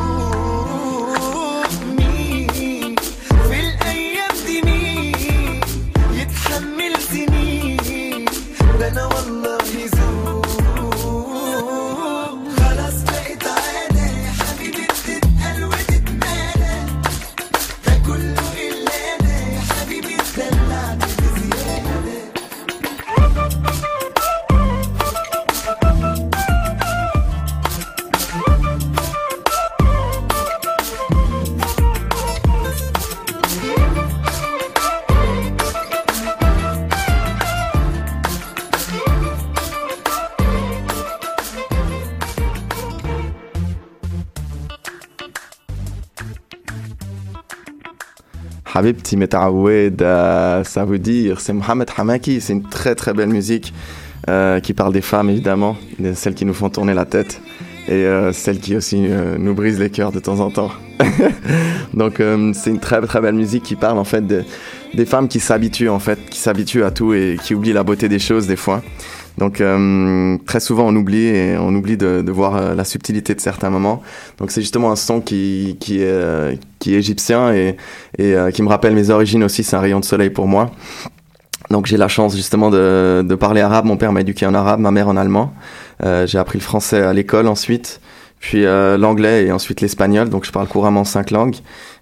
Habibti 48.73 49.17
Metaawed, 49.17 50.01
euh, 50.01 50.63
ça 50.63 50.85
veut 50.85 50.99
dire, 50.99 51.41
c'est 51.41 51.53
Mohamed 51.53 51.89
Hamaki, 51.95 52.39
c'est 52.41 52.53
une 52.53 52.63
très 52.63 52.95
très 52.95 53.13
belle 53.13 53.29
musique 53.29 53.73
euh, 54.29 54.59
qui 54.59 54.73
parle 54.73 54.93
des 54.93 55.01
femmes 55.01 55.29
évidemment, 55.29 55.75
de 55.99 56.13
celles 56.13 56.35
qui 56.35 56.45
nous 56.45 56.53
font 56.53 56.69
tourner 56.69 56.93
la 56.93 57.05
tête 57.05 57.41
et 57.87 58.05
euh, 58.05 58.31
celles 58.31 58.59
qui 58.59 58.75
aussi 58.75 59.07
euh, 59.07 59.35
nous 59.39 59.55
brisent 59.55 59.79
les 59.79 59.89
cœurs 59.89 60.11
de 60.11 60.19
temps 60.19 60.39
en 60.39 60.51
temps. 60.51 60.71
Donc 61.95 62.21
c'est 62.53 62.69
une 62.69 62.79
très 62.79 63.01
très 63.01 63.19
belle 63.19 63.33
musique 63.33 63.63
qui 63.63 63.75
parle 63.75 63.97
en 63.97 64.03
fait 64.03 64.25
de, 64.25 64.43
des 64.93 65.05
femmes 65.05 65.27
qui 65.27 65.39
s'habituent 65.39 65.89
en 65.89 65.97
fait, 65.97 66.19
qui 66.29 66.37
s'habituent 66.37 66.83
à 66.83 66.91
tout 66.91 67.13
et 67.13 67.37
qui 67.43 67.55
oublient 67.55 67.73
la 67.73 67.83
beauté 67.83 68.07
des 68.07 68.19
choses 68.19 68.45
des 68.45 68.55
fois. 68.55 68.83
Donc 69.37 69.61
euh, 69.61 70.37
très 70.45 70.59
souvent 70.59 70.87
on 70.87 70.95
oublie 70.95 71.25
et 71.25 71.57
on 71.57 71.73
oublie 71.73 71.97
de, 71.97 72.21
de 72.21 72.31
voir 72.31 72.55
euh, 72.55 72.75
la 72.75 72.83
subtilité 72.83 73.33
de 73.33 73.39
certains 73.39 73.69
moments. 73.69 74.01
Donc 74.37 74.51
c'est 74.51 74.61
justement 74.61 74.91
un 74.91 74.95
son 74.95 75.21
qui 75.21 75.77
qui 75.79 76.01
est 76.01 76.05
euh, 76.05 76.55
qui 76.79 76.95
est 76.95 76.97
égyptien 76.97 77.53
et 77.53 77.77
et 78.17 78.35
euh, 78.35 78.51
qui 78.51 78.61
me 78.61 78.67
rappelle 78.67 78.93
mes 78.93 79.09
origines 79.09 79.43
aussi. 79.43 79.63
C'est 79.63 79.75
un 79.75 79.79
rayon 79.79 79.99
de 79.99 80.05
soleil 80.05 80.29
pour 80.29 80.47
moi. 80.47 80.71
Donc 81.69 81.85
j'ai 81.85 81.97
la 81.97 82.09
chance 82.09 82.35
justement 82.35 82.69
de, 82.69 83.23
de 83.25 83.35
parler 83.35 83.61
arabe. 83.61 83.85
Mon 83.85 83.95
père 83.95 84.11
m'a 84.11 84.21
éduqué 84.21 84.45
en 84.45 84.53
arabe, 84.53 84.81
ma 84.81 84.91
mère 84.91 85.07
en 85.07 85.15
allemand. 85.15 85.53
J'ai 86.03 86.37
appris 86.37 86.57
le 86.59 86.63
français 86.63 87.01
à 87.01 87.13
l'école 87.13 87.47
ensuite, 87.47 88.01
puis 88.39 88.63
l'anglais 88.63 89.45
et 89.45 89.51
ensuite 89.53 89.79
l'espagnol. 89.79 90.27
Donc 90.29 90.43
je 90.43 90.51
parle 90.51 90.67
couramment 90.67 91.05
cinq 91.05 91.31
langues. 91.31 91.55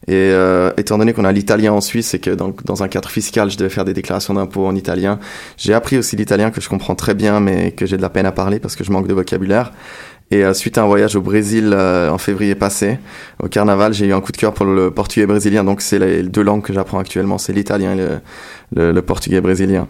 Et 0.09 0.31
euh, 0.33 0.71
étant 0.75 0.97
donné 0.97 1.13
qu'on 1.13 1.23
a 1.23 1.31
l'italien 1.31 1.71
en 1.71 1.81
Suisse 1.81 2.15
et 2.15 2.19
que 2.19 2.31
dans, 2.31 2.51
dans 2.65 2.81
un 2.81 2.87
cadre 2.87 3.09
fiscal, 3.09 3.51
je 3.51 3.57
devais 3.57 3.69
faire 3.69 3.85
des 3.85 3.93
déclarations 3.93 4.33
d'impôts 4.33 4.65
en 4.65 4.75
italien, 4.75 5.19
j'ai 5.55 5.75
appris 5.75 5.99
aussi 5.99 6.15
l'italien 6.15 6.49
que 6.49 6.59
je 6.61 6.67
comprends 6.67 6.95
très 6.95 7.13
bien, 7.13 7.39
mais 7.39 7.73
que 7.73 7.85
j'ai 7.85 7.95
de 7.95 8.01
la 8.01 8.09
peine 8.09 8.25
à 8.25 8.31
parler 8.31 8.57
parce 8.59 8.75
que 8.75 8.83
je 8.83 8.91
manque 8.91 9.07
de 9.07 9.13
vocabulaire. 9.13 9.71
Et 10.31 10.43
euh, 10.43 10.53
suite 10.53 10.79
à 10.79 10.83
un 10.83 10.87
voyage 10.87 11.15
au 11.15 11.21
Brésil 11.21 11.73
euh, 11.73 12.09
en 12.09 12.17
février 12.17 12.55
passé, 12.55 12.97
au 13.41 13.47
carnaval, 13.47 13.93
j'ai 13.93 14.07
eu 14.07 14.13
un 14.13 14.21
coup 14.21 14.31
de 14.31 14.37
cœur 14.37 14.53
pour 14.53 14.65
le 14.65 14.89
portugais 14.89 15.27
brésilien. 15.27 15.63
Donc 15.63 15.81
c'est 15.81 15.99
les 15.99 16.23
deux 16.23 16.43
langues 16.43 16.63
que 16.63 16.73
j'apprends 16.73 16.99
actuellement, 16.99 17.37
c'est 17.37 17.53
l'italien 17.53 17.93
et 17.93 17.97
le, 17.97 18.09
le, 18.75 18.91
le 18.91 19.01
portugais 19.03 19.41
brésilien. 19.41 19.87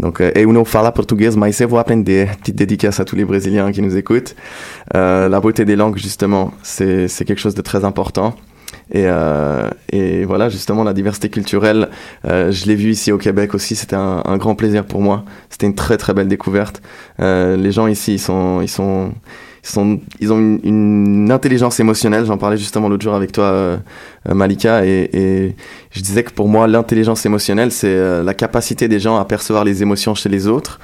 Donc, 0.00 0.20
euh, 0.20 0.32
eu 0.34 0.46
não 0.46 0.64
fala 0.64 0.90
português, 0.92 1.36
mas 1.36 1.60
eu 1.60 1.66
vou 1.66 1.78
aprender. 1.78 2.28
Petite 2.40 2.56
dédicace 2.56 2.98
à 3.00 3.04
tous 3.04 3.16
les 3.16 3.24
Brésiliens 3.24 3.70
qui 3.70 3.82
nous 3.82 3.96
écoutent. 3.96 4.34
Euh, 4.94 5.28
la 5.28 5.40
beauté 5.40 5.64
des 5.64 5.76
langues, 5.76 5.96
justement, 5.96 6.52
c'est 6.62 7.06
c'est 7.08 7.24
quelque 7.24 7.40
chose 7.40 7.54
de 7.54 7.62
très 7.62 7.84
important. 7.84 8.34
Et, 8.92 9.04
euh, 9.06 9.68
et 9.92 10.24
voilà, 10.24 10.48
justement, 10.48 10.82
la 10.82 10.92
diversité 10.92 11.28
culturelle, 11.28 11.90
euh, 12.24 12.50
je 12.50 12.66
l'ai 12.66 12.74
vu 12.74 12.90
ici 12.90 13.12
au 13.12 13.18
Québec 13.18 13.54
aussi. 13.54 13.76
C'était 13.76 13.96
un, 13.96 14.22
un 14.24 14.36
grand 14.36 14.54
plaisir 14.54 14.84
pour 14.84 15.00
moi. 15.00 15.24
C'était 15.48 15.66
une 15.66 15.74
très 15.74 15.96
très 15.96 16.12
belle 16.12 16.28
découverte. 16.28 16.82
Euh, 17.20 17.56
les 17.56 17.70
gens 17.70 17.86
ici, 17.86 18.14
ils 18.14 18.18
sont, 18.18 18.60
ils 18.60 18.68
sont, 18.68 19.12
ils 19.62 19.68
sont, 19.68 20.00
ils 20.20 20.32
ont 20.32 20.38
une, 20.38 20.60
une 20.64 21.30
intelligence 21.30 21.78
émotionnelle. 21.78 22.24
J'en 22.24 22.38
parlais 22.38 22.56
justement 22.56 22.88
l'autre 22.88 23.04
jour 23.04 23.14
avec 23.14 23.30
toi, 23.30 23.44
euh, 23.44 23.76
Malika, 24.28 24.84
et, 24.84 25.08
et 25.12 25.56
je 25.92 26.00
disais 26.00 26.24
que 26.24 26.32
pour 26.32 26.48
moi, 26.48 26.66
l'intelligence 26.66 27.24
émotionnelle, 27.26 27.70
c'est 27.70 27.94
euh, 27.94 28.22
la 28.24 28.34
capacité 28.34 28.88
des 28.88 28.98
gens 28.98 29.18
à 29.18 29.24
percevoir 29.24 29.64
les 29.64 29.82
émotions 29.82 30.14
chez 30.16 30.28
les 30.28 30.48
autres, 30.48 30.80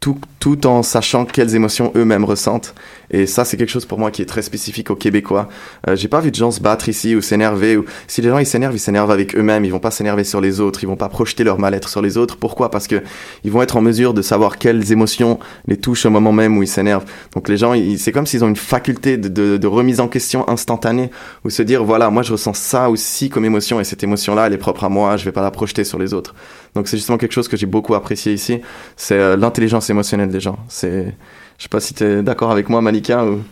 tout, 0.00 0.16
tout 0.40 0.66
en 0.66 0.82
sachant 0.82 1.26
quelles 1.26 1.54
émotions 1.54 1.92
eux-mêmes 1.94 2.24
ressentent. 2.24 2.74
Et 3.12 3.26
ça, 3.26 3.44
c'est 3.44 3.56
quelque 3.56 3.70
chose 3.70 3.84
pour 3.84 3.98
moi 3.98 4.10
qui 4.10 4.22
est 4.22 4.26
très 4.26 4.40
spécifique 4.40 4.90
aux 4.90 4.96
Québécois. 4.96 5.48
Euh, 5.88 5.96
J'ai 5.96 6.08
pas 6.08 6.20
vu 6.20 6.30
de 6.30 6.36
gens 6.36 6.50
se 6.50 6.60
battre 6.60 6.88
ici 6.88 7.14
ou 7.14 7.20
s'énerver. 7.20 7.76
Ou 7.76 7.84
si 8.06 8.22
les 8.22 8.30
gens 8.30 8.38
ils 8.38 8.46
s'énervent, 8.46 8.74
ils 8.74 8.80
s'énervent 8.80 9.10
avec 9.10 9.36
eux-mêmes. 9.36 9.64
Ils 9.64 9.70
vont 9.70 9.80
pas 9.80 9.90
s'énerver 9.90 10.24
sur 10.24 10.40
les 10.40 10.60
autres. 10.60 10.82
Ils 10.82 10.86
vont 10.86 10.96
pas 10.96 11.08
projeter 11.08 11.44
leur 11.44 11.58
mal-être 11.58 11.88
sur 11.88 12.00
les 12.00 12.16
autres. 12.16 12.36
Pourquoi? 12.36 12.70
Parce 12.70 12.86
que 12.86 13.02
ils 13.44 13.50
vont 13.50 13.60
être 13.62 13.76
en 13.76 13.82
mesure 13.82 14.14
de 14.14 14.22
savoir 14.22 14.58
quelles 14.58 14.92
émotions 14.92 15.38
les 15.66 15.76
touchent 15.76 16.06
au 16.06 16.10
moment 16.10 16.32
même 16.32 16.56
où 16.56 16.62
ils 16.62 16.68
s'énervent. 16.68 17.04
Donc 17.34 17.48
les 17.48 17.58
gens, 17.58 17.74
c'est 17.98 18.12
comme 18.12 18.26
s'ils 18.26 18.42
ont 18.44 18.48
une 18.48 18.56
faculté 18.56 19.18
de, 19.18 19.28
de, 19.28 19.56
de 19.58 19.66
remise 19.66 20.00
en 20.00 20.08
question 20.08 20.48
instantanée 20.48 21.10
ou 21.44 21.50
se 21.50 21.62
dire 21.62 21.84
voilà, 21.84 22.08
moi 22.10 22.22
je 22.22 22.32
ressens 22.32 22.54
ça 22.54 22.88
aussi 22.88 23.28
comme 23.28 23.44
émotion 23.44 23.78
et 23.80 23.84
cette 23.84 24.02
émotion-là, 24.04 24.46
elle 24.46 24.54
est 24.54 24.58
propre 24.58 24.84
à 24.84 24.88
moi. 24.88 25.16
Je 25.18 25.24
vais 25.24 25.32
pas 25.32 25.42
la 25.42 25.50
projeter 25.50 25.84
sur 25.84 25.98
les 25.98 26.14
autres. 26.14 26.34
Donc 26.74 26.86
c'est 26.86 26.96
justement 26.96 27.18
quelque 27.18 27.32
chose 27.32 27.48
que 27.48 27.56
j'ai 27.56 27.66
beaucoup 27.66 27.94
apprécié 27.94 28.32
ici. 28.32 28.60
C'est 28.96 29.18
euh, 29.18 29.36
l'intelligence 29.36 29.90
émotionnelle 29.90 30.29
des 30.30 30.40
gens. 30.40 30.58
C'est 30.68 31.14
je 31.58 31.64
sais 31.64 31.68
pas 31.68 31.80
si 31.80 31.94
tu 31.94 32.04
es 32.04 32.22
d'accord 32.22 32.50
avec 32.50 32.68
moi, 32.68 32.80
Malika. 32.80 33.24
Ou... 33.24 33.42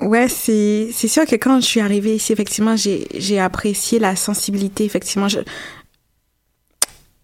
Ouais, 0.00 0.28
c'est 0.28 0.90
c'est 0.92 1.08
sûr 1.08 1.26
que 1.26 1.36
quand 1.36 1.60
je 1.60 1.66
suis 1.66 1.80
arrivée 1.80 2.14
ici, 2.14 2.32
effectivement, 2.32 2.76
j'ai 2.76 3.06
j'ai 3.16 3.40
apprécié 3.40 3.98
la 3.98 4.16
sensibilité. 4.16 4.84
Effectivement, 4.84 5.28
je 5.28 5.40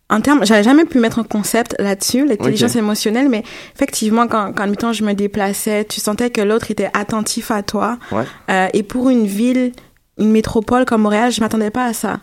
en 0.09 0.21
termes, 0.21 0.47
j'avais 0.47 0.63
jamais 0.63 0.85
pu 0.85 1.01
mettre 1.01 1.19
un 1.19 1.25
concept 1.25 1.75
là-dessus, 1.81 2.27
l'intelligence 2.27 2.77
émotionnelle, 2.77 3.29
mais 3.29 3.43
effectivement, 3.75 4.29
quand 4.29 4.53
quand 4.53 4.63
admettons, 4.63 4.93
je 4.93 5.03
me 5.03 5.15
déplaçais, 5.15 5.85
tu 5.85 6.01
sentais 6.01 6.31
que 6.31 6.41
l'autre 6.41 6.71
était 6.71 6.91
attentif 6.95 7.51
à 7.51 7.63
toi. 7.65 7.99
Ouais. 8.13 8.23
Euh, 8.51 8.69
et 8.73 8.85
pour 8.85 9.11
une 9.11 9.27
ville, 9.27 9.73
une 10.19 10.31
métropole 10.31 10.85
comme 10.85 11.03
Montréal, 11.03 11.33
je 11.33 11.41
m'attendais 11.41 11.71
pas 11.71 11.87
à 11.87 11.93
ça. 11.93 12.21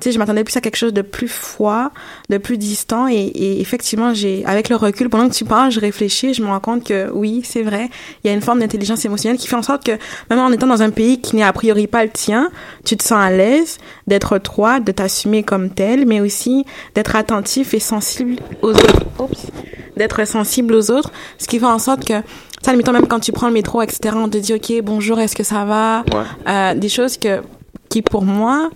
Tu 0.00 0.08
sais, 0.08 0.12
je 0.12 0.18
m'attendais 0.18 0.44
plus 0.44 0.56
à 0.56 0.60
quelque 0.60 0.76
chose 0.76 0.92
de 0.92 1.02
plus 1.02 1.28
froid, 1.28 1.90
de 2.28 2.38
plus 2.38 2.58
distant. 2.58 3.08
Et, 3.08 3.14
et 3.14 3.60
effectivement, 3.60 4.14
j'ai, 4.14 4.44
avec 4.46 4.68
le 4.68 4.76
recul, 4.76 5.08
pendant 5.08 5.28
que 5.28 5.34
tu 5.34 5.44
parles, 5.44 5.70
je 5.70 5.80
réfléchis, 5.80 6.34
je 6.34 6.42
me 6.42 6.48
rends 6.48 6.60
compte 6.60 6.84
que 6.84 7.10
oui, 7.12 7.42
c'est 7.44 7.62
vrai, 7.62 7.90
il 8.24 8.28
y 8.28 8.30
a 8.30 8.34
une 8.34 8.40
forme 8.40 8.60
d'intelligence 8.60 9.04
émotionnelle 9.04 9.38
qui 9.38 9.46
fait 9.46 9.56
en 9.56 9.62
sorte 9.62 9.84
que, 9.84 9.92
même 10.30 10.38
en 10.38 10.50
étant 10.50 10.66
dans 10.66 10.82
un 10.82 10.90
pays 10.90 11.20
qui 11.20 11.36
n'est 11.36 11.42
a 11.42 11.52
priori 11.52 11.86
pas 11.86 12.04
le 12.04 12.10
tien, 12.10 12.50
tu 12.84 12.96
te 12.96 13.02
sens 13.02 13.18
à 13.18 13.30
l'aise 13.30 13.78
d'être 14.06 14.38
toi, 14.38 14.80
de 14.80 14.92
t'assumer 14.92 15.42
comme 15.42 15.70
tel, 15.70 16.06
mais 16.06 16.20
aussi 16.20 16.64
d'être 16.94 17.16
attentif 17.16 17.74
et 17.74 17.80
sensible 17.80 18.36
aux 18.62 18.70
autres. 18.70 19.06
Oups. 19.18 19.46
D'être 19.96 20.26
sensible 20.26 20.74
aux 20.74 20.90
autres, 20.90 21.12
ce 21.38 21.46
qui 21.46 21.58
fait 21.58 21.66
en 21.66 21.78
sorte 21.78 22.04
que, 22.04 22.22
ça, 22.62 22.70
admettons, 22.70 22.92
même 22.92 23.06
quand 23.06 23.20
tu 23.20 23.32
prends 23.32 23.48
le 23.48 23.52
métro, 23.52 23.82
etc., 23.82 24.14
on 24.14 24.28
te 24.28 24.38
dit, 24.38 24.54
OK, 24.54 24.72
bonjour, 24.82 25.18
est-ce 25.18 25.36
que 25.36 25.42
ça 25.42 25.64
va? 25.64 26.04
Ouais. 26.12 26.24
Euh, 26.48 26.74
des 26.74 26.88
choses 26.88 27.16
que, 27.16 27.42
qui 27.88 28.02
pour 28.02 28.24
moi, 28.24 28.70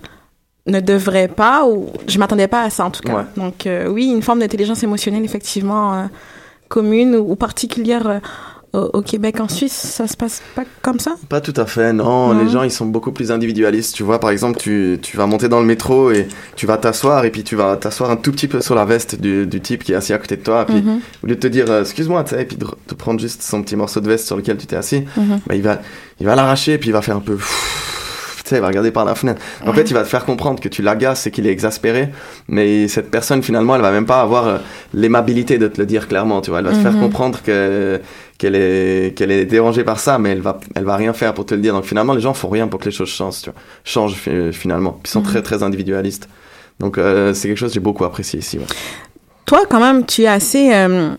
ne 0.67 0.79
devraient 0.79 1.27
pas, 1.27 1.65
ou 1.65 1.89
je 2.07 2.17
m'attendais 2.17 2.47
pas 2.47 2.63
à 2.63 2.69
ça 2.69 2.85
en 2.85 2.91
tout 2.91 3.01
cas. 3.03 3.13
Ouais. 3.15 3.23
Donc 3.37 3.67
euh, 3.67 3.87
oui, 3.87 4.05
une 4.07 4.21
forme 4.23 4.39
d'intelligence 4.39 4.81
émotionnelle 4.83 5.23
effectivement 5.23 5.93
euh, 5.93 6.03
commune 6.69 7.15
ou, 7.15 7.31
ou 7.31 7.35
particulière 7.35 8.07
euh, 8.07 8.19
au, 8.73 8.97
au 8.97 9.01
Québec, 9.01 9.39
en 9.39 9.47
Suisse, 9.47 9.71
ça 9.71 10.05
se 10.05 10.17
passe 10.17 10.41
pas 10.53 10.63
comme 10.81 10.99
ça? 10.99 11.15
Pas 11.29 11.39
tout 11.39 11.53
à 11.55 11.65
fait, 11.65 11.93
non. 11.93 12.33
Les 12.37 12.49
gens, 12.49 12.63
ils 12.63 12.71
sont 12.71 12.85
beaucoup 12.87 13.13
plus 13.13 13.31
individualistes. 13.31 13.95
Tu 13.95 14.03
vois, 14.03 14.19
par 14.19 14.31
exemple, 14.31 14.57
tu, 14.59 14.99
tu 15.01 15.15
vas 15.15 15.27
monter 15.27 15.47
dans 15.47 15.61
le 15.61 15.65
métro 15.65 16.11
et 16.11 16.27
tu 16.57 16.65
vas 16.65 16.75
t'asseoir 16.77 17.23
et 17.23 17.31
puis 17.31 17.43
tu 17.45 17.55
vas 17.55 17.77
t'asseoir 17.77 18.09
un 18.11 18.17
tout 18.17 18.33
petit 18.33 18.49
peu 18.49 18.59
sur 18.59 18.75
la 18.75 18.83
veste 18.83 19.15
du, 19.21 19.45
du 19.47 19.61
type 19.61 19.81
qui 19.85 19.93
est 19.93 19.95
assis 19.95 20.11
à 20.11 20.17
côté 20.17 20.35
de 20.35 20.41
toi. 20.43 20.65
Puis, 20.65 20.81
Mhm. 20.81 20.99
au 21.23 21.27
lieu 21.27 21.35
de 21.35 21.39
te 21.39 21.47
dire, 21.47 21.71
euh, 21.71 21.81
excuse-moi, 21.83 22.21
tu 22.25 22.31
sais, 22.35 22.41
et 22.41 22.45
puis 22.45 22.57
de 22.57 22.65
te 22.87 22.95
prendre 22.95 23.19
juste 23.21 23.43
son 23.43 23.61
petit 23.63 23.77
morceau 23.77 24.01
de 24.01 24.07
veste 24.09 24.25
sur 24.25 24.35
lequel 24.35 24.57
tu 24.57 24.65
t'es 24.67 24.75
assis, 24.75 25.05
Mhm. 25.15 25.39
bah, 25.47 25.55
il 25.55 25.61
va, 25.61 25.79
il 26.19 26.25
va 26.25 26.35
l'arracher 26.35 26.73
et 26.73 26.77
puis 26.77 26.89
il 26.89 26.93
va 26.93 27.01
faire 27.01 27.15
un 27.15 27.21
peu, 27.21 27.37
sais, 28.49 28.55
il 28.57 28.61
va 28.61 28.67
regarder 28.67 28.91
par 28.91 29.05
la 29.05 29.15
fenêtre. 29.15 29.41
En 29.65 29.73
fait, 29.73 29.83
il 29.89 29.93
va 29.93 30.03
te 30.03 30.07
faire 30.07 30.25
comprendre 30.25 30.59
que 30.61 30.69
tu 30.69 30.81
l'agaces 30.81 31.27
et 31.27 31.31
qu'il 31.31 31.45
est 31.47 31.51
exaspéré, 31.51 32.09
mais 32.47 32.87
cette 32.87 33.09
personne, 33.11 33.41
finalement, 33.43 33.75
elle 33.75 33.81
va 33.81 33.91
même 33.91 34.05
pas 34.05 34.21
avoir 34.21 34.47
euh, 34.47 34.57
l'aimabilité 34.93 35.57
de 35.57 35.67
te 35.67 35.79
le 35.79 35.85
dire 35.85 36.07
clairement, 36.07 36.41
tu 36.41 36.49
vois. 36.51 36.59
Elle 36.59 36.65
va 36.65 36.71
te 36.71 36.77
faire 36.77 36.93
Mhm. 36.93 36.99
comprendre 36.99 37.39
que, 37.43 37.99
qu'elle 38.37 38.55
est, 38.55 39.15
qu'elle 39.17 39.31
est 39.31 39.45
dérangée 39.45 39.83
par 39.83 39.99
ça, 39.99 40.17
mais 40.19 40.31
elle 40.31 40.41
va, 40.41 40.59
elle 40.75 40.83
va 40.83 40.95
rien 40.95 41.13
faire 41.13 41.33
pour 41.33 41.45
te 41.45 41.55
le 41.55 41.61
dire. 41.61 41.73
Donc 41.73 41.85
finalement, 41.85 42.13
les 42.13 42.21
gens 42.21 42.33
font 42.33 42.49
rien 42.49 42.67
pour 42.67 42.79
que 42.79 42.85
les 42.85 42.91
choses 42.91 43.09
changent, 43.09 43.41
tu 43.41 43.49
vois. 43.49 43.59
Changent 43.83 44.15
fi- 44.15 44.51
finalement. 44.51 44.99
Ils 45.05 45.09
sont 45.09 45.21
Mhm. 45.21 45.25
très, 45.27 45.41
très 45.41 45.63
individualistes. 45.63 46.27
Donc 46.79 46.97
euh, 46.97 47.33
c'est 47.33 47.47
quelque 47.47 47.57
chose 47.57 47.69
que 47.69 47.75
j'ai 47.75 47.79
beaucoup 47.79 48.03
apprécié 48.05 48.39
ici. 48.39 48.57
ouais. 48.57 48.65
Toi, 49.45 49.61
quand 49.69 49.79
même, 49.79 50.05
tu 50.05 50.23
es 50.23 50.27
assez, 50.27 50.73
euh, 50.73 51.11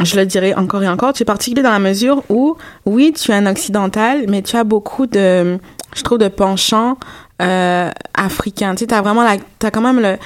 je 0.00 0.16
le 0.16 0.24
dirais 0.24 0.54
encore 0.54 0.82
et 0.82 0.88
encore, 0.88 1.12
tu 1.12 1.22
es 1.22 1.26
particulier 1.26 1.62
dans 1.62 1.70
la 1.70 1.78
mesure 1.78 2.22
où, 2.28 2.56
oui, 2.86 3.12
tu 3.12 3.30
es 3.30 3.34
un 3.34 3.46
occidental, 3.46 4.24
mais 4.28 4.42
tu 4.42 4.56
as 4.56 4.64
beaucoup 4.64 5.06
de, 5.06 5.58
je 5.94 6.02
trouve, 6.02 6.18
de 6.18 6.28
penchants 6.28 6.96
euh, 7.42 7.90
africains. 8.14 8.74
Tu 8.74 8.86
sais, 8.86 8.94
as 8.94 9.02
vraiment 9.02 9.22
la, 9.22 9.36
t'as 9.58 9.70
quand 9.70 9.80
même 9.80 10.18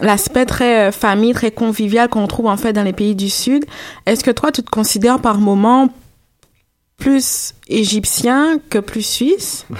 l'aspect 0.00 0.46
très 0.46 0.88
euh, 0.88 0.92
famille, 0.92 1.32
très 1.32 1.50
convivial 1.50 2.08
qu'on 2.08 2.26
trouve 2.26 2.46
en 2.46 2.56
fait 2.56 2.72
dans 2.72 2.84
les 2.84 2.92
pays 2.92 3.14
du 3.14 3.28
Sud. 3.28 3.64
Est-ce 4.06 4.22
que 4.22 4.30
toi, 4.30 4.52
tu 4.52 4.62
te 4.62 4.70
considères 4.70 5.18
par 5.18 5.38
moment 5.38 5.88
plus 6.96 7.54
égyptien 7.68 8.58
que 8.70 8.78
plus 8.78 9.02
suisse? 9.02 9.66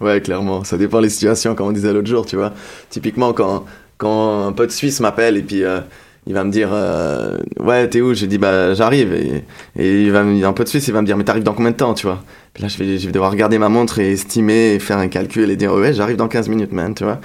Ouais, 0.00 0.20
clairement. 0.20 0.62
Ça 0.62 0.76
dépend 0.76 1.00
des 1.00 1.08
situations, 1.08 1.54
comme 1.56 1.68
on 1.68 1.72
disait 1.72 1.92
l'autre 1.92 2.06
jour, 2.06 2.24
tu 2.24 2.36
vois. 2.36 2.52
Typiquement, 2.88 3.32
quand, 3.32 3.64
quand 3.96 4.46
un 4.46 4.52
pote 4.52 4.70
suisse 4.70 5.00
m'appelle 5.00 5.36
et 5.36 5.42
puis 5.42 5.64
euh, 5.64 5.80
il 6.28 6.34
va 6.34 6.44
me 6.44 6.50
dire 6.50 6.68
euh, 6.72 7.38
Ouais, 7.58 7.88
t'es 7.88 8.02
où? 8.02 8.12
J'ai 8.14 8.26
dit 8.26 8.38
Bah, 8.38 8.74
j'arrive. 8.74 9.14
Et, 9.14 9.42
il 9.76 10.12
va 10.12 10.22
me, 10.22 10.44
un 10.44 10.52
pote 10.52 10.68
suisse, 10.68 10.86
il 10.86 10.92
va 10.92 11.00
me 11.00 11.06
dire 11.06 11.16
Mais 11.16 11.24
t'arrives 11.24 11.42
dans 11.42 11.54
combien 11.54 11.70
de 11.72 11.76
temps, 11.76 11.94
tu 11.94 12.06
vois? 12.06 12.22
Puis 12.54 12.62
là, 12.62 12.68
je 12.68 12.76
vais, 12.78 12.98
je 12.98 13.06
vais 13.06 13.12
devoir 13.12 13.30
regarder 13.30 13.58
ma 13.58 13.68
montre 13.68 13.98
et 14.00 14.12
estimer 14.12 14.74
et 14.74 14.78
faire 14.78 14.98
un 14.98 15.08
calcul 15.08 15.50
et 15.50 15.56
dire 15.56 15.72
Ouais, 15.74 15.92
j'arrive 15.92 16.16
dans 16.16 16.28
15 16.28 16.48
minutes, 16.48 16.72
man, 16.72 16.94
tu 16.94 17.04
vois. 17.04 17.20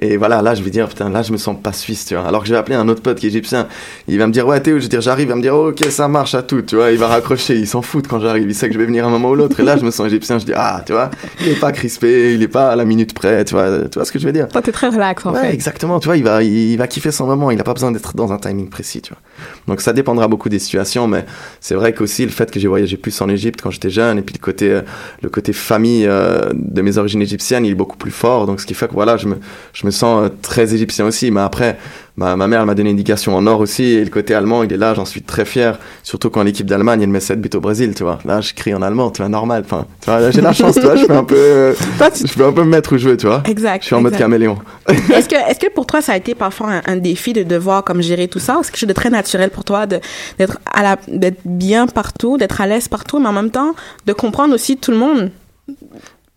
Et 0.00 0.16
voilà, 0.16 0.42
là, 0.42 0.54
je 0.54 0.62
vais 0.62 0.70
dire 0.70 0.88
Putain, 0.88 1.10
là, 1.10 1.22
je 1.22 1.32
me 1.32 1.36
sens 1.38 1.56
pas 1.60 1.72
suisse, 1.72 2.04
tu 2.06 2.14
vois. 2.14 2.24
Alors 2.26 2.42
que 2.42 2.48
je 2.48 2.52
vais 2.52 2.58
appeler 2.58 2.76
un 2.76 2.88
autre 2.88 3.02
pote 3.02 3.18
qui 3.18 3.26
est 3.26 3.30
égyptien. 3.30 3.66
Il 4.06 4.18
va 4.18 4.26
me 4.26 4.32
dire 4.32 4.46
Ouais, 4.46 4.60
t'es 4.60 4.72
où 4.72 4.76
Je 4.76 4.82
vais 4.82 4.88
dire 4.88 5.00
J'arrive. 5.00 5.26
Il 5.26 5.30
va 5.30 5.34
me 5.36 5.42
dire 5.42 5.56
Ok, 5.56 5.84
ça 5.90 6.06
marche 6.08 6.34
à 6.34 6.42
tout, 6.42 6.62
tu 6.62 6.76
vois. 6.76 6.92
Il 6.92 6.98
va 6.98 7.08
raccrocher. 7.08 7.56
Il 7.56 7.66
s'en 7.66 7.82
fout 7.82 8.06
quand 8.06 8.20
j'arrive. 8.20 8.46
Il 8.48 8.54
sait 8.54 8.68
que 8.68 8.74
je 8.74 8.78
vais 8.78 8.86
venir 8.86 9.06
un 9.06 9.10
moment 9.10 9.30
ou 9.30 9.34
l'autre. 9.34 9.58
Et 9.58 9.64
là, 9.64 9.76
je 9.76 9.84
me 9.84 9.90
sens 9.90 10.06
égyptien. 10.06 10.38
Je 10.38 10.44
dis 10.46 10.52
Ah, 10.54 10.82
tu 10.86 10.92
vois, 10.92 11.10
il 11.40 11.48
est 11.48 11.60
pas 11.60 11.72
crispé, 11.72 12.34
il 12.34 12.42
est 12.42 12.48
pas 12.48 12.70
à 12.70 12.76
la 12.76 12.84
minute 12.84 13.12
près, 13.14 13.44
tu 13.44 13.54
vois. 13.54 13.88
Tu 13.88 13.98
vois 13.98 14.04
ce 14.04 14.12
que 14.12 14.18
je 14.18 14.26
veux 14.26 14.32
dire? 14.32 14.46
Toi, 14.48 14.62
t'es 14.62 14.72
très 14.72 14.88
relax 14.88 15.26
en 15.26 15.32
Ouais, 15.32 15.40
fait. 15.40 15.54
exactement. 15.54 15.98
Tu 15.98 16.06
vois, 16.06 16.16
il 16.16 16.22
va, 16.22 16.42
il 16.42 16.76
va 16.76 16.86
kiffer 16.86 17.10
son 17.10 17.26
moment. 17.26 17.50
Il 17.50 17.56
n'a 17.56 17.64
pas 17.64 17.74
besoin 17.74 17.90
d'être 17.90 18.14
dans 18.14 18.32
un 18.32 18.38
timing 18.38 18.68
précis, 18.68 19.00
tu 19.02 19.12
vois. 19.12 19.20
Donc 19.66 19.80
ça 19.80 19.92
dépendra 19.92 20.28
beaucoup 20.28 20.48
des 20.48 20.58
situations, 20.58 21.08
mais 21.08 21.24
c'est 21.60 21.74
vrai 21.74 21.92
qu'aussi 21.92 22.24
le 22.24 22.30
fait 22.30 22.50
que 22.50 22.60
j'ai 22.60 22.68
voyagé 22.68 22.96
plus 22.96 23.18
en 23.20 23.28
Égypte 23.28 23.60
quand 23.62 23.70
j'étais 23.70 23.90
jeune, 23.90 24.18
et 24.18 24.22
puis 24.22 24.34
le 24.34 24.40
côté, 24.44 24.65
euh, 24.68 24.82
le 25.22 25.28
côté 25.28 25.52
famille 25.52 26.06
euh, 26.06 26.50
de 26.54 26.82
mes 26.82 26.98
origines 26.98 27.22
égyptiennes, 27.22 27.64
il 27.64 27.72
est 27.72 27.76
beaucoup 27.76 27.96
plus 27.96 28.10
fort. 28.10 28.46
Donc 28.46 28.60
ce 28.60 28.66
qui 28.66 28.74
fait 28.74 28.88
que 28.88 28.92
voilà, 28.92 29.16
je 29.16 29.28
me, 29.28 29.36
je 29.72 29.86
me 29.86 29.90
sens 29.90 30.24
euh, 30.24 30.28
très 30.42 30.74
égyptien 30.74 31.06
aussi. 31.06 31.30
Mais 31.30 31.40
après, 31.40 31.78
ma, 32.16 32.36
ma 32.36 32.46
mère 32.46 32.60
elle 32.60 32.66
m'a 32.66 32.74
donné 32.74 32.90
une 32.90 32.96
indication 32.96 33.36
en 33.36 33.46
or 33.46 33.60
aussi, 33.60 33.84
et 33.84 34.04
le 34.04 34.10
côté 34.10 34.34
allemand, 34.34 34.62
il 34.62 34.72
est 34.72 34.76
là. 34.76 34.94
J'en 34.94 35.04
suis 35.04 35.22
très 35.22 35.44
fier. 35.44 35.78
Surtout 36.02 36.30
quand 36.30 36.42
l'équipe 36.42 36.66
d'Allemagne 36.66 37.02
elle 37.02 37.08
met 37.08 37.20
7 37.20 37.40
buts 37.40 37.50
au 37.54 37.60
Brésil, 37.60 37.94
tu 37.94 38.02
vois. 38.02 38.18
Là, 38.24 38.40
je 38.40 38.54
crie 38.54 38.74
en 38.74 38.82
allemand, 38.82 39.10
tu 39.10 39.22
vois, 39.22 39.28
normal. 39.28 39.62
Enfin, 39.64 39.86
tu 40.00 40.10
vois, 40.10 40.30
j'ai 40.30 40.40
la 40.40 40.52
chance, 40.52 40.74
tu 40.74 40.80
vois. 40.80 40.96
Je 40.96 41.06
peux 41.06 41.16
un 41.16 41.24
peu, 41.24 41.36
euh, 41.38 41.74
je 42.00 42.32
peux 42.32 42.44
un 42.44 42.52
peu 42.52 42.62
me 42.62 42.70
mettre 42.70 42.94
où 42.94 42.98
jouer, 42.98 43.16
tu 43.16 43.26
vois. 43.26 43.42
Exact. 43.46 43.82
Je 43.82 43.86
suis 43.86 43.94
en 43.94 44.00
mode 44.00 44.16
caméléon. 44.16 44.58
Est-ce 44.88 45.28
que, 45.28 45.36
est-ce 45.50 45.58
que 45.58 45.70
pour 45.70 45.86
toi, 45.86 46.00
ça 46.00 46.12
a 46.12 46.16
été 46.16 46.34
parfois 46.34 46.68
un, 46.72 46.82
un 46.86 46.96
défi 46.96 47.32
de 47.32 47.42
devoir 47.42 47.84
comme 47.84 48.02
gérer 48.02 48.28
tout 48.28 48.38
ça 48.38 48.58
ou 48.58 48.62
c'est 48.62 48.70
quelque 48.70 48.80
chose 48.80 48.88
de 48.88 48.94
très 48.94 49.10
naturel 49.10 49.50
pour 49.50 49.64
toi 49.64 49.86
d'être 49.86 50.58
à 50.72 50.82
la, 50.82 50.96
d'être 51.08 51.40
bien 51.44 51.86
partout, 51.86 52.38
d'être 52.38 52.60
à 52.60 52.66
l'aise 52.66 52.88
partout, 52.88 53.18
mais 53.18 53.28
en 53.28 53.32
même 53.32 53.50
temps, 53.50 53.74
de 54.06 54.12
comprendre 54.12 54.54
aussi 54.54 54.76
tout 54.76 54.90
le 54.90 54.96
monde? 54.98 55.30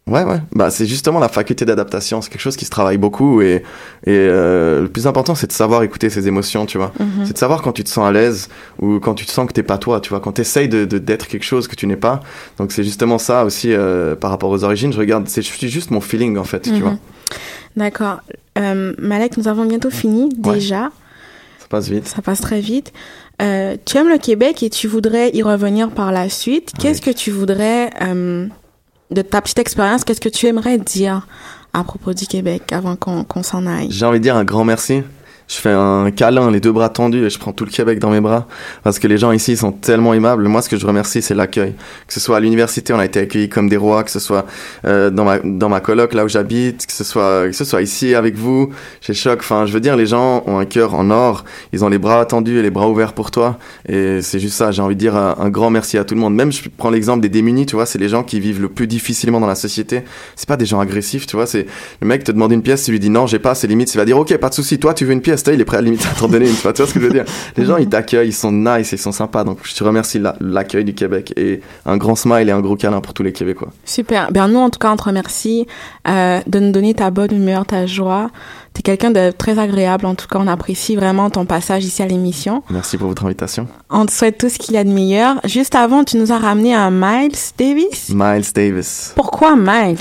Ouais, 0.10 0.24
ouais. 0.24 0.39
Bah, 0.54 0.69
c'est 0.72 0.86
justement 0.86 1.19
la 1.19 1.30
faculté 1.30 1.65
d'adaptation. 1.65 2.22
C'est 2.22 2.30
quelque 2.30 2.41
chose 2.41 2.56
qui 2.58 2.65
se 2.65 2.69
travaille 2.69 2.98
beaucoup 2.98 3.41
et, 3.41 3.56
et 3.56 3.62
euh, 4.08 4.82
le 4.82 4.88
plus 4.89 5.08
important, 5.08 5.36
c'est 5.36 5.48
de 5.48 5.52
savoir 5.52 5.84
écouter 5.84 6.10
ses 6.10 6.28
émotions, 6.28 6.65
tu 6.65 6.78
vois. 6.78 6.91
C'est 7.26 7.34
de 7.34 7.38
savoir 7.38 7.62
quand 7.62 7.72
tu 7.72 7.84
te 7.84 7.89
sens 7.89 8.08
à 8.08 8.12
l'aise 8.12 8.50
ou 8.82 9.00
quand 9.00 9.13
tu 9.13 9.26
te 9.26 9.32
sens 9.32 9.48
que 9.48 9.54
t'es 9.54 9.63
pas 9.63 9.78
toi, 9.78 10.00
tu 10.02 10.10
vois. 10.10 10.19
Quand 10.19 10.32
t'essayes 10.34 10.67
de, 10.69 10.86
d'être 10.86 11.28
quelque 11.28 11.43
chose 11.45 11.67
que 11.67 11.76
tu 11.76 11.86
n'es 11.88 11.95
pas. 11.95 12.22
Donc, 12.58 12.72
c'est 12.72 12.84
justement 12.84 13.17
ça 13.17 13.45
aussi, 13.45 13.72
euh, 13.74 14.15
par 14.15 14.32
rapport 14.32 14.50
aux 14.50 14.63
origines. 14.63 14.91
Je 14.91 15.00
regarde, 15.00 15.28
c'est 15.28 15.41
juste 15.43 15.91
mon 15.91 16.02
feeling, 16.02 16.38
en 16.38 16.43
fait, 16.43 16.62
tu 16.62 16.72
Mhm. 16.72 16.80
vois. 16.82 16.95
D'accord. 17.78 18.19
Euh, 18.58 18.93
Malek, 18.98 19.38
nous 19.38 19.48
avons 19.48 19.65
bientôt 19.65 19.89
fini, 19.91 20.30
Ouais. 20.43 20.56
déjà. 20.56 20.89
Ça 21.60 21.67
passe 21.69 21.88
vite. 21.89 22.08
Ça 22.08 22.22
passe 22.22 22.41
très 22.41 22.60
vite. 22.62 22.91
Euh, 23.41 23.78
tu 23.86 23.98
aimes 23.98 24.10
le 24.10 24.17
Québec 24.17 24.63
et 24.63 24.69
tu 24.69 24.88
voudrais 24.88 25.30
y 25.34 25.41
revenir 25.43 25.91
par 25.91 26.12
la 26.12 26.28
suite. 26.30 26.72
Qu'est-ce 26.78 27.02
que 27.02 27.12
tu 27.12 27.32
voudrais, 27.32 27.89
euh, 28.02 28.48
de 29.12 29.22
ta 29.22 29.41
petite 29.41 29.60
expérience, 29.60 30.04
qu'est-ce 30.04 30.22
que 30.22 30.30
tu 30.30 30.45
aimerais 30.48 30.78
dire 30.78 31.28
à 31.74 31.84
propos 31.84 32.13
du 32.13 32.26
Québec 32.26 32.72
avant 32.72 32.95
qu'on 32.95 33.43
s'en 33.43 33.65
aille? 33.65 33.88
J'ai 33.91 34.06
envie 34.06 34.19
de 34.19 34.24
dire 34.24 34.36
un 34.36 34.43
grand 34.43 34.63
merci. 34.65 35.04
Je 35.49 35.55
fais 35.55 35.71
un 35.71 36.12
câlin, 36.12 36.51
les 36.51 36.59
deux 36.59 36.71
bras 36.71 36.89
tendus, 36.89 37.25
et 37.25 37.29
je 37.29 37.39
prends 37.39 37.51
tout 37.51 37.65
le 37.65 37.71
Québec 37.71 37.99
dans 37.99 38.12
mes 38.12 38.21
bras. 38.21 38.47
Parce 38.83 38.99
que 38.99 39.07
les 39.07 39.17
gens 39.17 39.31
ici 39.31 39.57
sont 39.57 39.71
tellement 39.71 40.13
aimables. 40.13 40.47
Moi, 40.47 40.62
ce 40.62 40.69
que 40.69 40.77
je 40.77 40.85
remercie, 40.85 41.21
c'est 41.21 41.33
l'accueil. 41.33 41.73
Que 42.07 42.13
ce 42.13 42.19
soit 42.19 42.38
à 42.38 42.39
l'université, 42.39 42.93
on 42.93 42.99
a 42.99 43.05
été 43.05 43.19
accueillis 43.19 43.49
comme 43.49 43.67
des 43.67 43.75
rois. 43.75 44.03
Que 44.03 44.12
ce 44.12 44.19
soit 44.19 44.45
euh, 44.85 45.09
dans 45.09 45.25
ma 45.25 45.39
dans 45.39 45.67
ma 45.67 45.81
coloc, 45.81 46.13
là 46.13 46.23
où 46.23 46.29
j'habite. 46.29 46.85
Que 46.85 46.93
ce 46.93 47.03
soit 47.03 47.47
que 47.47 47.51
ce 47.51 47.65
soit 47.65 47.81
ici 47.81 48.13
avec 48.15 48.35
vous, 48.35 48.69
chez 49.01 49.13
Choc. 49.13 49.39
Enfin, 49.41 49.65
je 49.65 49.73
veux 49.73 49.79
dire, 49.79 49.95
les 49.95 50.05
gens 50.05 50.43
ont 50.45 50.59
un 50.59 50.65
cœur 50.65 50.93
en 50.93 51.09
or. 51.09 51.43
Ils 51.73 51.83
ont 51.83 51.89
les 51.89 51.97
bras 51.97 52.25
tendus 52.25 52.59
et 52.59 52.62
les 52.62 52.71
bras 52.71 52.88
ouverts 52.88 53.13
pour 53.13 53.31
toi. 53.31 53.57
Et 53.88 54.21
c'est 54.21 54.39
juste 54.39 54.55
ça. 54.55 54.71
J'ai 54.71 54.83
envie 54.83 54.95
de 54.95 54.99
dire 54.99 55.15
un, 55.15 55.49
grand 55.49 55.71
merci 55.71 55.97
à 55.97 56.05
tout 56.05 56.13
le 56.13 56.21
monde. 56.21 56.35
Même, 56.35 56.51
je 56.51 56.69
prends 56.77 56.91
l'exemple 56.91 57.21
des 57.21 57.29
démunis. 57.29 57.65
Tu 57.65 57.75
vois, 57.75 57.85
c'est 57.88 57.99
les 57.99 58.09
gens 58.09 58.23
qui 58.23 58.39
vivent 58.39 58.62
le 58.62 58.69
plus 58.69 58.85
difficilement 58.85 59.39
dans 59.39 59.47
la 59.47 59.55
société. 59.55 60.03
C'est 60.35 60.47
pas 60.47 60.57
des 60.57 60.67
gens 60.67 60.79
agressifs. 60.79 61.25
Tu 61.25 61.35
vois, 61.35 61.47
c'est 61.47 61.65
le 62.01 62.07
mec 62.07 62.23
te 62.23 62.31
demande 62.31 62.51
une 62.51 62.62
pièce, 62.62 62.83
tu 62.83 62.91
lui 62.91 62.99
dis 62.99 63.09
non, 63.09 63.27
j'ai 63.27 63.39
pas, 63.39 63.55
c'est 63.55 63.67
limite, 63.67 63.93
il 63.93 63.97
va 63.97 64.05
dire 64.05 64.17
ok, 64.17 64.35
pas 64.38 64.49
de 64.49 64.53
souci, 64.53 64.79
toi 64.79 64.93
tu 64.93 65.05
veux 65.05 65.13
une 65.13 65.21
pièce, 65.21 65.38
il 65.47 65.62
est 65.62 65.65
prêt 65.65 65.78
à 65.78 65.82
limite 65.82 66.06
à 66.06 66.19
t'en 66.19 66.28
donner 66.28 66.47
une, 66.47 66.56
tu 66.56 66.62
vois, 66.62 66.73
tu 66.73 66.82
vois 66.82 66.88
ce 66.89 66.93
que 66.93 66.99
je 66.99 67.06
veux 67.06 67.12
dire 67.13 67.25
Les 67.58 67.65
gens 67.65 67.78
ils 67.78 67.88
t'accueillent, 67.89 68.30
ils 68.30 68.34
sont 68.34 68.52
nice, 68.52 68.91
ils 68.91 68.97
sont 68.97 69.12
sympas, 69.12 69.43
donc 69.43 69.60
je 69.63 69.73
te 69.73 69.84
remercie 69.84 70.19
la- 70.19 70.36
l'accueil 70.39 70.84
du 70.86 70.93
Québec 70.93 71.34
et 71.38 71.62
un 71.86 71.97
grand 71.97 72.15
smile 72.15 72.49
et 72.49 72.52
un 72.52 72.62
gros 72.62 72.75
câlin 72.75 73.02
pour 73.02 73.13
tous 73.13 73.23
les 73.23 73.32
Québécois. 73.34 73.69
Super. 73.86 74.32
Ben 74.32 74.47
nous, 74.47 74.60
en 74.60 74.69
tout 74.69 74.80
cas, 74.80 74.91
on 74.91 74.95
te 74.97 75.04
remercie 75.04 75.65
euh, 76.08 76.39
de 76.47 76.60
nous 76.60 76.71
donner 76.71 76.93
ta 76.93 77.10
bonne 77.12 77.34
humeur, 77.34 77.65
ta 77.65 77.86
joie. 77.86 78.30
T'es 78.73 78.84
quelqu'un 78.84 79.10
de 79.12 79.32
très 79.32 79.58
agréable. 79.58 80.06
En 80.06 80.13
tout 80.15 80.28
cas, 80.28 80.38
on 80.39 80.47
apprécie 80.47 80.95
vraiment 80.95 81.30
ton 81.32 81.45
passage 81.45 81.84
ici 81.86 82.04
à 82.04 82.06
l'émission. 82.08 82.62
Merci 82.69 82.97
pour 82.97 83.08
votre 83.08 83.25
invitation. 83.25 83.67
On 83.89 84.06
te 84.06 84.12
souhaite 84.12 84.38
tout 84.38 84.47
ce 84.49 84.60
qu'il 84.60 84.75
y 84.75 84.78
a 84.78 84.84
de 84.84 84.89
meilleur. 84.91 85.39
Juste 85.43 85.73
avant, 85.75 86.04
tu 86.04 86.17
nous 86.17 86.32
as 86.32 86.38
ramené 86.38 86.73
un 86.75 86.91
Miles 86.91 87.32
Davis. 87.58 88.10
Miles 88.13 88.45
Davis. 88.54 89.13
Pourquoi 89.15 89.56
Miles? 89.56 89.97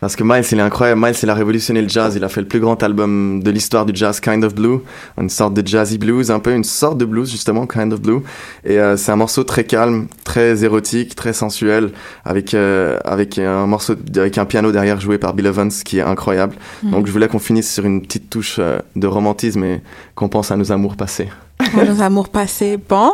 Parce 0.00 0.14
que 0.14 0.22
Miles, 0.22 0.44
il 0.52 0.58
est 0.58 0.62
incroyable. 0.62 1.00
Miles, 1.00 1.16
il 1.22 1.28
a 1.28 1.34
révolutionné 1.34 1.82
le 1.82 1.88
jazz. 1.88 2.14
Il 2.14 2.22
a 2.22 2.28
fait 2.28 2.40
le 2.40 2.46
plus 2.46 2.60
grand 2.60 2.80
album 2.82 3.42
de 3.42 3.50
l'histoire 3.50 3.84
du 3.84 3.92
jazz, 3.94 4.20
Kind 4.20 4.44
of 4.44 4.54
Blue. 4.54 4.78
Une 5.20 5.28
sorte 5.28 5.54
de 5.54 5.66
jazzy 5.66 5.98
blues, 5.98 6.30
un 6.30 6.38
peu 6.38 6.54
une 6.54 6.62
sorte 6.62 6.98
de 6.98 7.04
blues, 7.04 7.28
justement, 7.28 7.66
Kind 7.66 7.92
of 7.92 8.00
Blue. 8.00 8.20
Et 8.64 8.78
euh, 8.78 8.96
c'est 8.96 9.10
un 9.10 9.16
morceau 9.16 9.42
très 9.42 9.64
calme, 9.64 10.06
très 10.24 10.62
érotique, 10.62 11.16
très 11.16 11.32
sensuel, 11.32 11.90
avec, 12.24 12.54
euh, 12.54 12.98
avec 13.04 13.38
un 13.38 13.66
morceau, 13.66 13.94
avec 14.16 14.38
un 14.38 14.44
piano 14.44 14.70
derrière 14.70 15.00
joué 15.00 15.18
par 15.18 15.34
Bill 15.34 15.46
Evans, 15.46 15.70
qui 15.70 15.98
est 15.98 16.02
incroyable. 16.02 16.54
Donc 16.84 17.06
je 17.06 17.12
voulais 17.12 17.28
qu'on 17.28 17.40
finisse 17.40 17.72
sur 17.72 17.84
une 17.84 18.02
petite 18.02 18.30
touche 18.30 18.56
euh, 18.60 18.78
de 18.94 19.06
romantisme 19.08 19.64
et 19.64 19.80
qu'on 20.14 20.28
pense 20.28 20.52
à 20.52 20.56
nos 20.56 20.70
amours 20.70 20.96
passés. 20.96 21.28
À 21.76 21.84
nos 21.84 22.02
amours 22.02 22.28
passés. 22.28 22.76
Bon, 22.76 23.12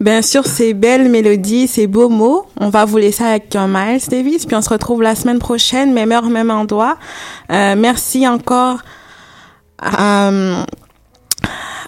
bien 0.00 0.22
sûr, 0.22 0.46
ces 0.46 0.74
belles 0.74 1.08
mélodies, 1.08 1.68
ces 1.68 1.86
beaux 1.86 2.08
mots, 2.08 2.46
on 2.58 2.68
va 2.68 2.84
vous 2.84 2.98
laisser 2.98 3.24
avec 3.24 3.54
un 3.56 3.68
Miles 3.68 4.02
Davis, 4.08 4.46
puis 4.46 4.56
on 4.56 4.62
se 4.62 4.70
retrouve 4.70 5.02
la 5.02 5.14
semaine 5.14 5.38
prochaine, 5.38 5.92
même 5.92 6.12
heure, 6.12 6.24
même 6.24 6.50
endroit. 6.50 6.96
Euh, 7.50 7.74
merci 7.76 8.26
encore 8.26 8.78
à, 9.80 10.30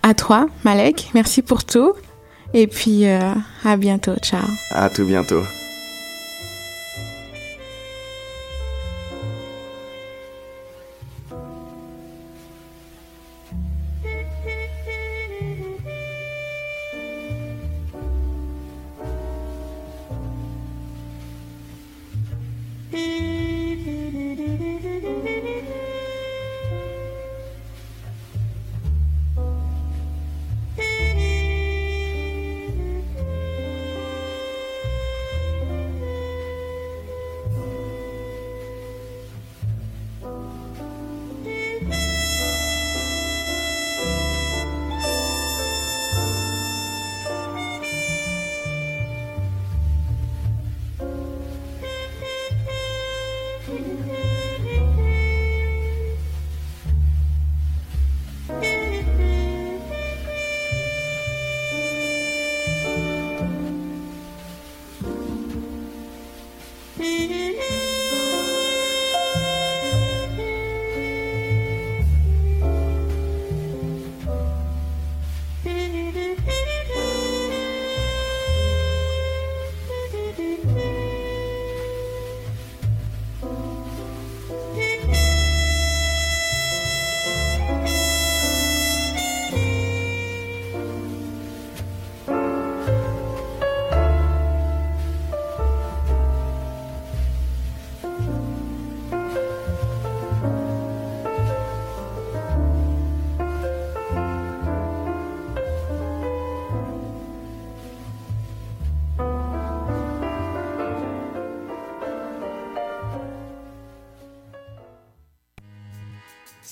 à 0.03 0.14
toi, 0.14 0.47
Malek. 0.64 1.11
Merci 1.14 1.43
pour 1.43 1.64
tout. 1.64 1.93
Et 2.53 2.69
puis, 2.69 3.07
euh, 3.07 3.33
à 3.64 3.77
bientôt. 3.77 4.14
Ciao. 4.23 4.45
À 4.71 4.88
tout 4.88 5.05
bientôt. 5.05 5.43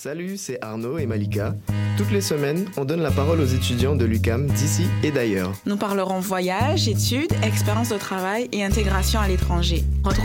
Salut, 0.03 0.35
c'est 0.35 0.61
Arnaud 0.61 0.97
et 0.97 1.05
Malika. 1.05 1.55
Toutes 1.95 2.11
les 2.11 2.19
semaines, 2.19 2.65
on 2.75 2.83
donne 2.83 3.01
la 3.01 3.09
parole 3.09 3.39
aux 3.39 3.45
étudiants 3.45 3.95
de 3.95 4.03
l'UCAM 4.03 4.47
d'ici 4.47 4.83
et 5.01 5.11
d'ailleurs. 5.11 5.53
Nous 5.65 5.77
parlerons 5.77 6.19
voyage, 6.19 6.89
études, 6.89 7.31
expérience 7.41 7.87
de 7.87 7.97
travail 7.97 8.49
et 8.51 8.65
intégration 8.65 9.21
à 9.21 9.29
l'étranger. 9.29 9.85